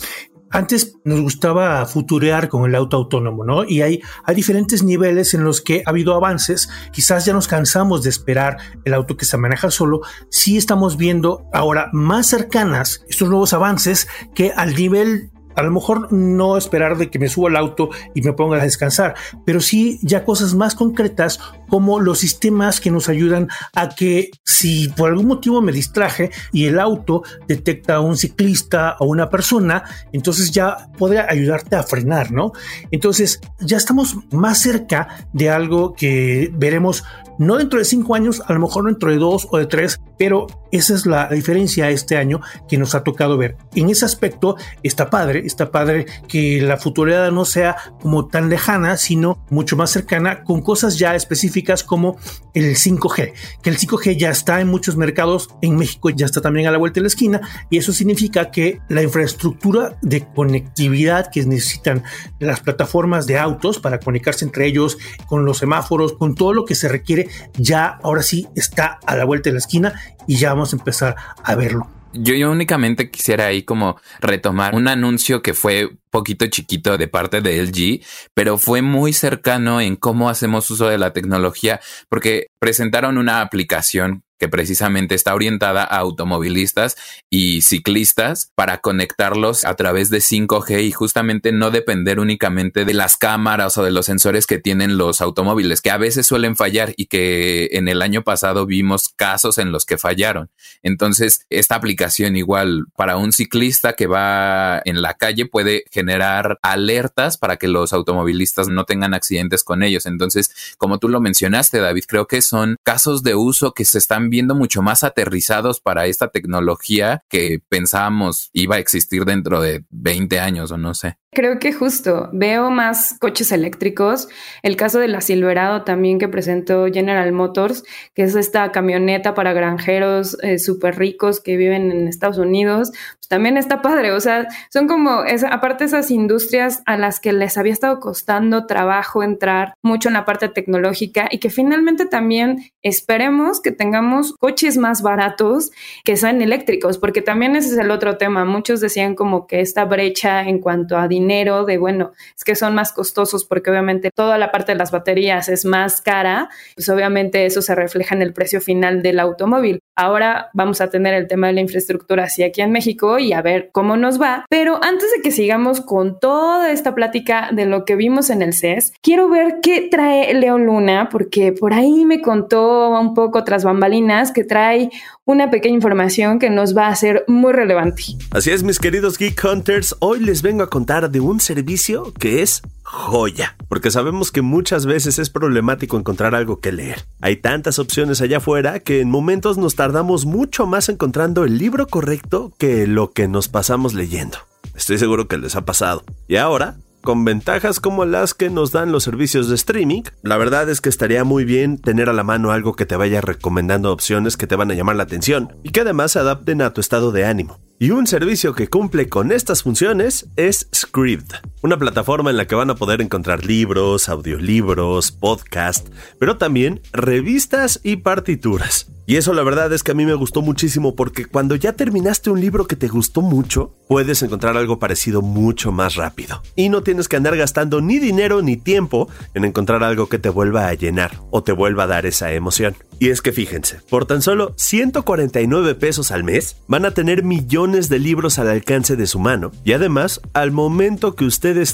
Antes 0.49 0.95
nos 1.03 1.19
gustaba 1.19 1.85
futurear 1.85 2.47
con 2.47 2.65
el 2.65 2.75
auto 2.75 2.95
autónomo, 2.95 3.43
¿no? 3.43 3.65
Y 3.65 3.81
hay, 3.81 4.01
hay 4.23 4.35
diferentes 4.35 4.81
niveles 4.81 5.33
en 5.33 5.43
los 5.43 5.59
que 5.59 5.83
ha 5.85 5.89
habido 5.89 6.13
avances. 6.13 6.69
Quizás 6.93 7.25
ya 7.25 7.33
nos 7.33 7.47
cansamos 7.47 8.03
de 8.03 8.09
esperar 8.09 8.57
el 8.85 8.93
auto 8.93 9.17
que 9.17 9.25
se 9.25 9.37
maneja 9.37 9.71
solo. 9.71 10.01
Sí 10.29 10.55
estamos 10.55 10.95
viendo 10.95 11.47
ahora 11.51 11.89
más 11.91 12.27
cercanas 12.27 13.03
estos 13.09 13.27
nuevos 13.29 13.51
avances 13.53 14.07
que 14.33 14.53
al 14.55 14.73
nivel 14.75 15.31
a 15.57 15.63
lo 15.63 15.71
mejor 15.71 16.13
no 16.13 16.55
esperar 16.55 16.97
de 16.97 17.09
que 17.09 17.17
me 17.19 17.27
suba 17.27 17.49
al 17.49 17.57
auto 17.57 17.89
y 18.13 18.21
me 18.21 18.31
ponga 18.31 18.57
a 18.57 18.63
descansar, 18.63 19.15
pero 19.43 19.59
sí 19.59 19.99
ya 20.03 20.23
cosas 20.23 20.53
más 20.53 20.75
concretas 20.75 21.39
como 21.67 21.99
los 21.99 22.19
sistemas 22.19 22.79
que 22.79 22.91
nos 22.91 23.09
ayudan 23.09 23.47
a 23.73 23.89
que 23.89 24.31
si 24.43 24.89
por 24.89 25.09
algún 25.09 25.27
motivo 25.27 25.61
me 25.61 25.71
distraje 25.71 26.31
y 26.51 26.65
el 26.65 26.79
auto 26.79 27.23
detecta 27.47 27.95
a 27.95 27.99
un 27.99 28.17
ciclista 28.17 28.95
o 28.99 29.05
una 29.05 29.29
persona, 29.29 29.83
entonces 30.11 30.51
ya 30.51 30.89
puede 30.97 31.19
ayudarte 31.19 31.75
a 31.75 31.83
frenar, 31.83 32.31
¿no? 32.31 32.51
Entonces 32.91 33.39
ya 33.59 33.77
estamos 33.77 34.15
más 34.31 34.59
cerca 34.59 35.27
de 35.33 35.49
algo 35.49 35.93
que 35.93 36.51
veremos 36.53 37.03
no 37.37 37.57
dentro 37.57 37.79
de 37.79 37.85
cinco 37.85 38.15
años, 38.15 38.41
a 38.45 38.53
lo 38.53 38.59
mejor 38.59 38.85
dentro 38.85 39.11
de 39.11 39.17
dos 39.17 39.47
o 39.51 39.57
de 39.57 39.67
tres, 39.67 39.99
pero 40.17 40.47
esa 40.71 40.95
es 40.95 41.05
la 41.05 41.27
diferencia 41.29 41.89
este 41.89 42.17
año 42.17 42.41
que 42.67 42.77
nos 42.77 42.95
ha 42.95 43.03
tocado 43.03 43.37
ver. 43.37 43.57
En 43.75 43.89
ese 43.89 44.05
aspecto 44.05 44.55
está 44.83 45.09
padre, 45.09 45.43
está 45.45 45.71
padre 45.71 46.07
que 46.27 46.61
la 46.61 46.77
futuridad 46.77 47.31
no 47.31 47.45
sea 47.45 47.77
como 48.01 48.27
tan 48.27 48.49
lejana, 48.49 48.97
sino 48.97 49.43
mucho 49.49 49.77
más 49.77 49.91
cercana 49.91 50.43
con 50.43 50.61
cosas 50.61 50.97
ya 50.97 51.15
específicas 51.15 51.56
como 51.83 52.17
el 52.53 52.75
5G, 52.75 53.33
que 53.61 53.69
el 53.69 53.77
5G 53.77 54.17
ya 54.17 54.29
está 54.29 54.61
en 54.61 54.67
muchos 54.67 54.97
mercados, 54.97 55.49
en 55.61 55.75
México 55.75 56.09
ya 56.09 56.25
está 56.25 56.41
también 56.41 56.67
a 56.67 56.71
la 56.71 56.77
vuelta 56.77 56.95
de 56.95 57.03
la 57.03 57.07
esquina, 57.07 57.41
y 57.69 57.77
eso 57.77 57.93
significa 57.93 58.51
que 58.51 58.79
la 58.89 59.03
infraestructura 59.03 59.97
de 60.01 60.27
conectividad 60.33 61.29
que 61.31 61.45
necesitan 61.45 62.03
las 62.39 62.59
plataformas 62.61 63.27
de 63.27 63.37
autos 63.37 63.79
para 63.79 63.99
comunicarse 63.99 64.45
entre 64.45 64.65
ellos, 64.65 64.97
con 65.27 65.45
los 65.45 65.57
semáforos, 65.57 66.13
con 66.13 66.35
todo 66.35 66.53
lo 66.53 66.65
que 66.65 66.75
se 66.75 66.87
requiere 66.87 67.29
ya 67.57 67.99
ahora 68.03 68.21
sí 68.21 68.47
está 68.55 68.99
a 69.05 69.15
la 69.15 69.25
vuelta 69.25 69.49
de 69.49 69.53
la 69.53 69.59
esquina 69.59 70.01
y 70.27 70.37
ya 70.37 70.53
vamos 70.53 70.73
a 70.73 70.77
empezar 70.77 71.15
a 71.43 71.55
verlo. 71.55 71.96
Yo, 72.19 72.33
yo, 72.35 72.51
únicamente 72.51 73.09
quisiera 73.09 73.47
ahí 73.47 73.63
como 73.63 73.99
retomar 74.19 74.75
un 74.75 74.87
anuncio 74.87 75.41
que 75.41 75.53
fue 75.53 75.89
poquito 76.09 76.47
chiquito 76.47 76.97
de 76.97 77.07
parte 77.07 77.41
de 77.41 77.61
LG, 77.61 78.05
pero 78.33 78.57
fue 78.57 78.81
muy 78.81 79.13
cercano 79.13 79.81
en 79.81 79.95
cómo 79.95 80.29
hacemos 80.29 80.69
uso 80.71 80.87
de 80.87 80.97
la 80.97 81.13
tecnología 81.13 81.79
porque 82.09 82.47
presentaron 82.59 83.17
una 83.17 83.41
aplicación 83.41 84.23
que 84.37 84.49
precisamente 84.49 85.15
está 85.15 85.33
orientada 85.33 85.83
a 85.83 85.97
automovilistas 85.97 86.95
y 87.29 87.61
ciclistas 87.61 88.51
para 88.55 88.79
conectarlos 88.79 89.65
a 89.65 89.75
través 89.75 90.09
de 90.09 90.19
5G 90.19 90.83
y 90.83 90.91
justamente 90.91 91.51
no 91.51 91.71
depender 91.71 92.19
únicamente 92.19 92.85
de 92.85 92.93
las 92.93 93.17
cámaras 93.17 93.77
o 93.77 93.83
de 93.83 93.91
los 93.91 94.05
sensores 94.05 94.47
que 94.47 94.59
tienen 94.59 94.97
los 94.97 95.21
automóviles, 95.21 95.81
que 95.81 95.91
a 95.91 95.97
veces 95.97 96.27
suelen 96.27 96.55
fallar 96.55 96.93
y 96.97 97.07
que 97.07 97.69
en 97.71 97.87
el 97.87 98.01
año 98.01 98.23
pasado 98.23 98.65
vimos 98.65 99.09
casos 99.09 99.57
en 99.57 99.71
los 99.71 99.85
que 99.85 99.97
fallaron. 99.97 100.49
Entonces, 100.83 101.45
esta 101.49 101.75
aplicación 101.75 102.35
igual 102.35 102.85
para 102.95 103.17
un 103.17 103.31
ciclista 103.31 103.93
que 103.93 104.07
va 104.07 104.81
en 104.85 105.01
la 105.01 105.15
calle 105.15 105.45
puede 105.45 105.83
generar 105.91 106.59
alertas 106.61 107.37
para 107.37 107.57
que 107.57 107.67
los 107.67 107.93
automovilistas 107.93 108.67
no 108.67 108.85
tengan 108.85 109.13
accidentes 109.13 109.63
con 109.63 109.83
ellos. 109.83 110.05
Entonces, 110.05 110.51
como 110.77 110.99
tú 110.99 111.09
lo 111.09 111.21
mencionaste, 111.21 111.79
David, 111.79 112.03
creo 112.07 112.27
que 112.27 112.41
son 112.41 112.77
casos 112.83 113.23
de 113.23 113.35
uso 113.35 113.73
que 113.73 113.85
se 113.85 113.97
están 113.97 114.26
viendo 114.29 114.55
mucho 114.55 114.81
más 114.81 115.03
aterrizados 115.03 115.79
para 115.79 116.05
esta 116.05 116.29
tecnología 116.29 117.23
que 117.29 117.61
pensábamos 117.69 118.49
iba 118.53 118.75
a 118.75 118.79
existir 118.79 119.25
dentro 119.25 119.61
de 119.61 119.85
20 119.89 120.39
años 120.39 120.71
o 120.71 120.77
no 120.77 120.93
sé. 120.93 121.17
Creo 121.33 121.59
que 121.59 121.73
justo 121.73 122.29
veo 122.31 122.71
más 122.71 123.17
coches 123.19 123.51
eléctricos. 123.51 124.29
El 124.63 124.77
caso 124.77 124.97
de 124.97 125.09
la 125.09 125.19
Silverado 125.19 125.83
también 125.83 126.19
que 126.19 126.29
presentó 126.29 126.85
General 126.87 127.31
Motors, 127.33 127.83
que 128.15 128.23
es 128.23 128.33
esta 128.35 128.71
camioneta 128.71 129.33
para 129.33 129.51
granjeros 129.51 130.37
eh, 130.41 130.57
súper 130.57 130.97
ricos 130.97 131.41
que 131.41 131.57
viven 131.57 131.91
en 131.91 132.07
Estados 132.07 132.37
Unidos, 132.37 132.91
pues 133.17 133.27
también 133.27 133.57
está 133.57 133.81
padre. 133.81 134.13
O 134.13 134.21
sea, 134.21 134.47
son 134.71 134.87
como, 134.87 135.25
esa, 135.25 135.49
aparte 135.49 135.83
esas 135.83 136.11
industrias 136.11 136.81
a 136.85 136.97
las 136.97 137.19
que 137.19 137.33
les 137.33 137.57
había 137.57 137.73
estado 137.73 137.99
costando 137.99 138.65
trabajo 138.65 139.21
entrar 139.21 139.73
mucho 139.83 140.07
en 140.07 140.13
la 140.13 140.25
parte 140.25 140.47
tecnológica 140.47 141.27
y 141.29 141.39
que 141.39 141.49
finalmente 141.49 142.05
también 142.05 142.71
esperemos 142.81 143.61
que 143.61 143.73
tengamos 143.73 144.33
coches 144.39 144.77
más 144.77 145.01
baratos 145.01 145.71
que 146.05 146.15
sean 146.15 146.41
eléctricos, 146.41 146.97
porque 146.97 147.21
también 147.21 147.57
ese 147.57 147.73
es 147.73 147.77
el 147.77 147.91
otro 147.91 148.17
tema. 148.17 148.45
Muchos 148.45 148.79
decían 148.79 149.13
como 149.13 149.45
que 149.45 149.59
esta 149.59 149.83
brecha 149.83 150.41
en 150.43 150.59
cuanto 150.59 150.97
a 150.97 151.07
dinero 151.07 151.26
de, 151.27 151.77
bueno, 151.77 152.11
es 152.35 152.43
que 152.43 152.55
son 152.55 152.73
más 152.73 152.93
costosos 152.93 153.45
porque 153.45 153.69
obviamente 153.69 154.09
toda 154.13 154.37
la 154.37 154.51
parte 154.51 154.71
de 154.71 154.77
las 154.77 154.91
baterías 154.91 155.49
es 155.49 155.65
más 155.65 156.01
cara, 156.01 156.49
pues 156.75 156.89
obviamente 156.89 157.45
eso 157.45 157.61
se 157.61 157.75
refleja 157.75 158.15
en 158.15 158.21
el 158.21 158.33
precio 158.33 158.61
final 158.61 159.01
del 159.01 159.19
automóvil. 159.19 159.79
Ahora 159.95 160.49
vamos 160.53 160.79
a 160.81 160.89
tener 160.89 161.13
el 161.13 161.27
tema 161.27 161.47
de 161.47 161.53
la 161.53 161.61
infraestructura 161.61 162.25
así 162.25 162.43
aquí 162.43 162.61
en 162.61 162.71
México 162.71 163.19
y 163.19 163.33
a 163.33 163.41
ver 163.41 163.69
cómo 163.71 163.97
nos 163.97 164.21
va. 164.21 164.45
Pero 164.49 164.79
antes 164.83 165.09
de 165.15 165.21
que 165.21 165.31
sigamos 165.31 165.81
con 165.81 166.19
toda 166.19 166.71
esta 166.71 166.93
plática 166.93 167.49
de 167.51 167.65
lo 167.65 167.83
que 167.83 167.95
vimos 167.95 168.29
en 168.29 168.41
el 168.41 168.53
CES, 168.53 168.93
quiero 169.01 169.29
ver 169.29 169.57
qué 169.61 169.87
trae 169.89 170.33
León 170.33 170.65
Luna, 170.65 171.09
porque 171.09 171.51
por 171.51 171.73
ahí 171.73 172.05
me 172.05 172.21
contó 172.21 172.89
un 172.89 173.13
poco 173.13 173.43
tras 173.43 173.63
bambalinas 173.63 174.31
que 174.31 174.43
trae 174.43 174.89
una 175.25 175.49
pequeña 175.49 175.75
información 175.75 176.39
que 176.39 176.49
nos 176.49 176.75
va 176.75 176.87
a 176.87 176.95
ser 176.95 177.25
muy 177.27 177.51
relevante. 177.51 178.03
Así 178.31 178.51
es, 178.51 178.63
mis 178.63 178.79
queridos 178.79 179.17
Geek 179.17 179.43
Hunters, 179.43 179.95
hoy 179.99 180.19
les 180.19 180.41
vengo 180.41 180.63
a 180.63 180.69
contar 180.69 181.06
de 181.07 181.19
un 181.19 181.39
servicio 181.39 182.13
que 182.13 182.41
es 182.41 182.61
joya, 182.83 183.55
porque 183.67 183.91
sabemos 183.91 184.31
que 184.31 184.41
muchas 184.41 184.85
veces 184.85 185.19
es 185.19 185.29
problemático 185.29 185.97
encontrar 185.97 186.35
algo 186.35 186.59
que 186.59 186.71
leer. 186.71 187.05
Hay 187.21 187.37
tantas 187.37 187.79
opciones 187.79 188.21
allá 188.21 188.37
afuera 188.37 188.79
que 188.79 189.01
en 189.01 189.09
momentos 189.09 189.57
nos 189.57 189.75
tardamos 189.75 190.25
mucho 190.25 190.65
más 190.65 190.89
encontrando 190.89 191.43
el 191.43 191.57
libro 191.57 191.87
correcto 191.87 192.53
que 192.57 192.87
lo 192.87 193.11
que 193.11 193.27
nos 193.27 193.47
pasamos 193.49 193.93
leyendo. 193.93 194.37
Estoy 194.75 194.97
seguro 194.97 195.27
que 195.27 195.37
les 195.37 195.55
ha 195.55 195.65
pasado. 195.65 196.03
Y 196.27 196.37
ahora 196.37 196.77
con 197.07 197.23
ventajas 197.23 197.79
como 197.79 198.03
las 198.03 198.33
que 198.33 198.49
nos 198.49 198.73
dan 198.73 198.91
los 198.91 199.05
servicios 199.05 199.47
de 199.47 199.55
streaming, 199.55 200.01
la 200.23 200.35
verdad 200.35 200.69
es 200.69 200.81
que 200.81 200.89
estaría 200.89 201.23
muy 201.23 201.45
bien 201.45 201.77
tener 201.77 202.09
a 202.09 202.13
la 202.13 202.25
mano 202.25 202.51
algo 202.51 202.73
que 202.73 202.85
te 202.85 202.97
vaya 202.97 203.21
recomendando 203.21 203.93
opciones 203.93 204.35
que 204.35 204.45
te 204.45 204.57
van 204.57 204.71
a 204.71 204.73
llamar 204.73 204.97
la 204.97 205.03
atención 205.03 205.53
y 205.63 205.69
que 205.69 205.79
además 205.79 206.11
se 206.11 206.19
adapten 206.19 206.61
a 206.61 206.73
tu 206.73 206.81
estado 206.81 207.13
de 207.13 207.25
ánimo. 207.25 207.59
Y 207.79 207.91
un 207.91 208.07
servicio 208.07 208.55
que 208.55 208.69
cumple 208.69 209.07
con 209.07 209.31
estas 209.31 209.61
funciones 209.61 210.25
es 210.35 210.67
Scribd, 210.73 211.35
una 211.67 211.77
plataforma 211.77 212.29
en 212.29 212.37
la 212.37 212.47
que 212.47 212.55
van 212.55 212.69
a 212.69 212.75
poder 212.75 213.01
encontrar 213.01 213.45
libros, 213.45 214.07
audiolibros, 214.07 215.11
podcast, 215.11 215.89
pero 216.17 216.37
también 216.37 216.81
revistas 216.93 217.81
y 217.83 217.97
partituras. 217.97 218.87
Y 219.09 219.15
eso 219.15 219.33
la 219.33 219.43
verdad 219.43 219.71
es 219.71 219.83
que 219.83 219.91
a 219.91 219.95
mí 219.95 220.05
me 220.05 220.15
gustó 220.15 220.41
muchísimo 220.41 220.93
porque 220.93 221.23
cuando 221.23 221.55
ya 221.55 221.71
terminaste 221.71 222.29
un 222.29 222.41
libro 222.41 222.67
que 222.67 222.75
te 222.75 222.89
gustó 222.89 223.21
mucho, 223.21 223.73
puedes 223.87 224.21
encontrar 224.21 224.57
algo 224.57 224.79
parecido 224.79 225.21
mucho 225.21 225.71
más 225.71 225.95
rápido. 225.95 226.43
Y 226.57 226.67
no 226.67 226.83
tienes 226.83 227.07
que 227.07 227.15
andar 227.15 227.37
gastando 227.37 227.79
ni 227.79 227.99
dinero 227.99 228.41
ni 228.41 228.57
tiempo 228.57 229.07
en 229.33 229.45
encontrar 229.45 229.81
algo 229.81 230.09
que 230.09 230.19
te 230.19 230.27
vuelva 230.27 230.67
a 230.67 230.73
llenar 230.73 231.21
o 231.31 231.41
te 231.41 231.53
vuelva 231.53 231.83
a 231.83 231.87
dar 231.87 232.05
esa 232.05 232.33
emoción. 232.33 232.75
Y 232.99 233.07
es 233.07 233.21
que 233.21 233.31
fíjense, 233.31 233.79
por 233.89 234.07
tan 234.07 234.21
solo 234.21 234.53
149 234.57 235.75
pesos 235.75 236.11
al 236.11 236.25
mes 236.25 236.57
van 236.67 236.83
a 236.83 236.91
tener 236.91 237.23
millones 237.23 237.87
de 237.87 237.99
libros 237.99 238.39
al 238.39 238.49
alcance 238.49 238.97
de 238.97 239.07
su 239.07 239.19
mano 239.19 239.51
y 239.63 239.71
además 239.71 240.19
al 240.33 240.51
momento 240.51 241.15
que 241.15 241.23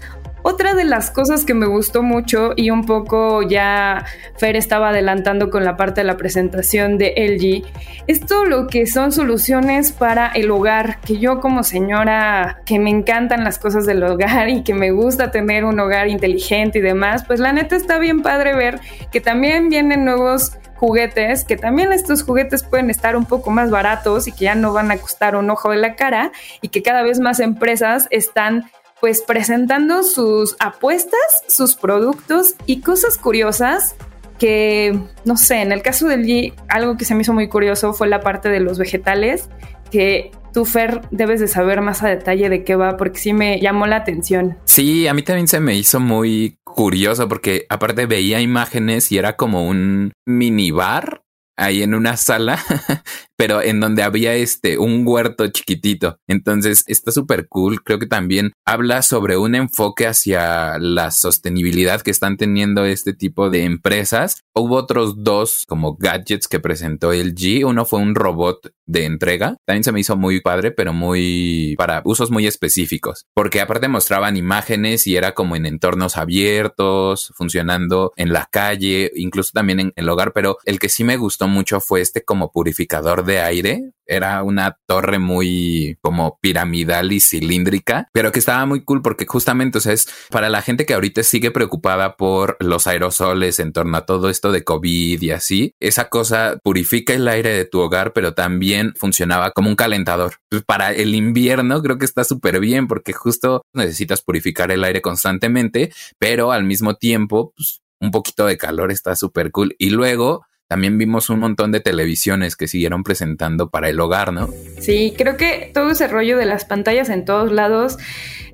otra 0.48 0.74
de 0.74 0.84
las 0.84 1.10
cosas 1.10 1.44
que 1.44 1.54
me 1.54 1.66
gustó 1.66 2.04
mucho 2.04 2.52
y 2.54 2.70
un 2.70 2.86
poco 2.86 3.42
ya 3.42 4.04
Fer 4.36 4.54
estaba 4.54 4.90
adelantando 4.90 5.50
con 5.50 5.64
la 5.64 5.76
parte 5.76 6.02
de 6.02 6.06
la 6.06 6.16
presentación 6.16 6.98
de 6.98 7.14
LG, 7.16 7.66
es 8.06 8.20
todo 8.20 8.44
lo 8.44 8.68
que 8.68 8.86
son 8.86 9.10
soluciones 9.10 9.90
para 9.90 10.28
el 10.28 10.48
hogar, 10.52 11.00
que 11.00 11.18
yo 11.18 11.40
como 11.40 11.64
señora 11.64 12.60
que 12.64 12.78
me 12.78 12.90
encantan 12.90 13.42
las 13.42 13.58
cosas 13.58 13.86
del 13.86 14.04
hogar 14.04 14.48
y 14.48 14.62
que 14.62 14.72
me 14.72 14.92
gusta 14.92 15.32
tener 15.32 15.64
un 15.64 15.80
hogar 15.80 16.06
inteligente 16.06 16.78
y 16.78 16.82
demás, 16.82 17.24
pues 17.26 17.40
la 17.40 17.52
neta 17.52 17.74
está 17.74 17.98
bien 17.98 18.22
padre 18.22 18.54
ver 18.54 18.78
que 19.10 19.20
también 19.20 19.68
vienen 19.68 20.04
nuevos 20.04 20.52
juguetes, 20.76 21.44
que 21.44 21.56
también 21.56 21.92
estos 21.92 22.22
juguetes 22.22 22.62
pueden 22.62 22.90
estar 22.90 23.16
un 23.16 23.24
poco 23.24 23.50
más 23.50 23.70
baratos 23.70 24.28
y 24.28 24.32
que 24.32 24.44
ya 24.44 24.54
no 24.54 24.72
van 24.72 24.90
a 24.90 24.98
costar 24.98 25.34
un 25.34 25.50
ojo 25.50 25.70
de 25.70 25.78
la 25.78 25.96
cara 25.96 26.30
y 26.60 26.68
que 26.68 26.82
cada 26.82 27.02
vez 27.02 27.18
más 27.18 27.40
empresas 27.40 28.06
están 28.10 28.70
pues 29.00 29.22
presentando 29.22 30.02
sus 30.02 30.56
apuestas, 30.58 31.44
sus 31.48 31.74
productos 31.74 32.54
y 32.66 32.80
cosas 32.80 33.18
curiosas 33.18 33.94
que, 34.38 34.98
no 35.24 35.36
sé, 35.36 35.62
en 35.62 35.72
el 35.72 35.82
caso 35.82 36.08
del 36.08 36.24
G, 36.24 36.54
algo 36.68 36.96
que 36.96 37.04
se 37.04 37.14
me 37.14 37.22
hizo 37.22 37.32
muy 37.32 37.48
curioso 37.48 37.92
fue 37.92 38.08
la 38.08 38.20
parte 38.20 38.48
de 38.48 38.60
los 38.60 38.78
vegetales, 38.78 39.48
que 39.90 40.30
tú, 40.52 40.64
Fer, 40.64 41.02
debes 41.10 41.40
de 41.40 41.48
saber 41.48 41.80
más 41.80 42.02
a 42.02 42.08
detalle 42.08 42.48
de 42.48 42.64
qué 42.64 42.76
va, 42.76 42.96
porque 42.96 43.18
sí 43.18 43.32
me 43.32 43.60
llamó 43.60 43.86
la 43.86 43.96
atención. 43.96 44.58
Sí, 44.64 45.06
a 45.06 45.14
mí 45.14 45.22
también 45.22 45.48
se 45.48 45.60
me 45.60 45.74
hizo 45.74 46.00
muy 46.00 46.58
curioso, 46.64 47.28
porque 47.28 47.66
aparte 47.68 48.06
veía 48.06 48.40
imágenes 48.40 49.10
y 49.12 49.18
era 49.18 49.36
como 49.36 49.66
un 49.66 50.12
minibar 50.26 51.22
ahí 51.56 51.82
en 51.82 51.94
una 51.94 52.16
sala 52.16 52.58
pero 53.36 53.62
en 53.62 53.80
donde 53.80 54.02
había 54.02 54.34
este 54.34 54.78
un 54.78 55.02
huerto 55.06 55.46
chiquitito. 55.48 56.18
Entonces 56.26 56.84
está 56.86 57.12
súper 57.12 57.48
cool. 57.48 57.82
Creo 57.82 57.98
que 57.98 58.06
también 58.06 58.52
habla 58.64 59.02
sobre 59.02 59.36
un 59.36 59.54
enfoque 59.54 60.06
hacia 60.06 60.78
la 60.78 61.10
sostenibilidad 61.10 62.02
que 62.02 62.10
están 62.10 62.36
teniendo 62.36 62.84
este 62.84 63.12
tipo 63.12 63.50
de 63.50 63.64
empresas. 63.64 64.40
Hubo 64.54 64.76
otros 64.76 65.22
dos 65.22 65.64
como 65.68 65.96
gadgets 65.96 66.48
que 66.48 66.60
presentó 66.60 67.12
el 67.12 67.34
G. 67.34 67.64
Uno 67.64 67.84
fue 67.84 68.00
un 68.00 68.14
robot 68.14 68.72
de 68.86 69.04
entrega. 69.04 69.56
También 69.66 69.84
se 69.84 69.92
me 69.92 70.00
hizo 70.00 70.16
muy 70.16 70.40
padre, 70.40 70.70
pero 70.70 70.92
muy 70.92 71.74
para 71.76 72.02
usos 72.04 72.30
muy 72.30 72.46
específicos, 72.46 73.26
porque 73.34 73.60
aparte 73.60 73.88
mostraban 73.88 74.36
imágenes 74.36 75.06
y 75.06 75.16
era 75.16 75.32
como 75.32 75.56
en 75.56 75.66
entornos 75.66 76.16
abiertos, 76.16 77.32
funcionando 77.34 78.12
en 78.16 78.32
la 78.32 78.48
calle, 78.50 79.10
incluso 79.16 79.50
también 79.52 79.80
en 79.80 79.92
el 79.96 80.08
hogar. 80.08 80.32
Pero 80.32 80.58
el 80.64 80.78
que 80.78 80.88
sí 80.88 81.04
me 81.04 81.16
gustó 81.16 81.48
mucho 81.48 81.80
fue 81.80 82.00
este 82.00 82.24
como 82.24 82.50
purificador 82.52 83.25
de 83.26 83.40
aire 83.40 83.92
era 84.06 84.42
una 84.42 84.78
torre 84.86 85.18
muy 85.18 85.98
como 86.00 86.38
piramidal 86.40 87.12
y 87.12 87.20
cilíndrica, 87.20 88.08
pero 88.12 88.32
que 88.32 88.38
estaba 88.38 88.64
muy 88.64 88.84
cool 88.84 89.02
porque 89.02 89.26
justamente, 89.26 89.78
o 89.78 89.80
sea, 89.80 89.92
es 89.92 90.08
para 90.30 90.48
la 90.48 90.62
gente 90.62 90.86
que 90.86 90.94
ahorita 90.94 91.22
sigue 91.22 91.50
preocupada 91.50 92.16
por 92.16 92.56
los 92.60 92.86
aerosoles 92.86 93.58
en 93.58 93.72
torno 93.72 93.96
a 93.96 94.06
todo 94.06 94.30
esto 94.30 94.52
de 94.52 94.64
COVID 94.64 95.20
y 95.20 95.30
así, 95.30 95.74
esa 95.80 96.08
cosa 96.08 96.58
purifica 96.62 97.12
el 97.12 97.28
aire 97.28 97.52
de 97.52 97.64
tu 97.64 97.80
hogar, 97.80 98.12
pero 98.12 98.34
también 98.34 98.94
funcionaba 98.96 99.50
como 99.50 99.68
un 99.68 99.76
calentador. 99.76 100.34
Pues 100.48 100.62
para 100.64 100.92
el 100.92 101.14
invierno 101.14 101.82
creo 101.82 101.98
que 101.98 102.04
está 102.04 102.24
súper 102.24 102.60
bien 102.60 102.86
porque 102.86 103.12
justo 103.12 103.62
necesitas 103.74 104.22
purificar 104.22 104.70
el 104.70 104.84
aire 104.84 105.02
constantemente, 105.02 105.92
pero 106.18 106.52
al 106.52 106.64
mismo 106.64 106.94
tiempo, 106.94 107.52
pues, 107.56 107.82
un 107.98 108.10
poquito 108.10 108.46
de 108.46 108.58
calor 108.58 108.92
está 108.92 109.16
súper 109.16 109.50
cool. 109.50 109.74
Y 109.78 109.90
luego 109.90 110.44
también 110.68 110.98
vimos 110.98 111.30
un 111.30 111.40
montón 111.40 111.72
de 111.72 111.80
televisiones 111.80 112.56
que 112.56 112.66
siguieron 112.66 113.04
presentando 113.04 113.70
para 113.70 113.88
el 113.88 114.00
hogar, 114.00 114.32
¿no? 114.32 114.48
Sí, 114.80 115.14
creo 115.16 115.36
que 115.36 115.70
todo 115.72 115.90
ese 115.90 116.08
rollo 116.08 116.36
de 116.38 116.46
las 116.46 116.64
pantallas 116.64 117.08
en 117.08 117.24
todos 117.24 117.52
lados 117.52 117.98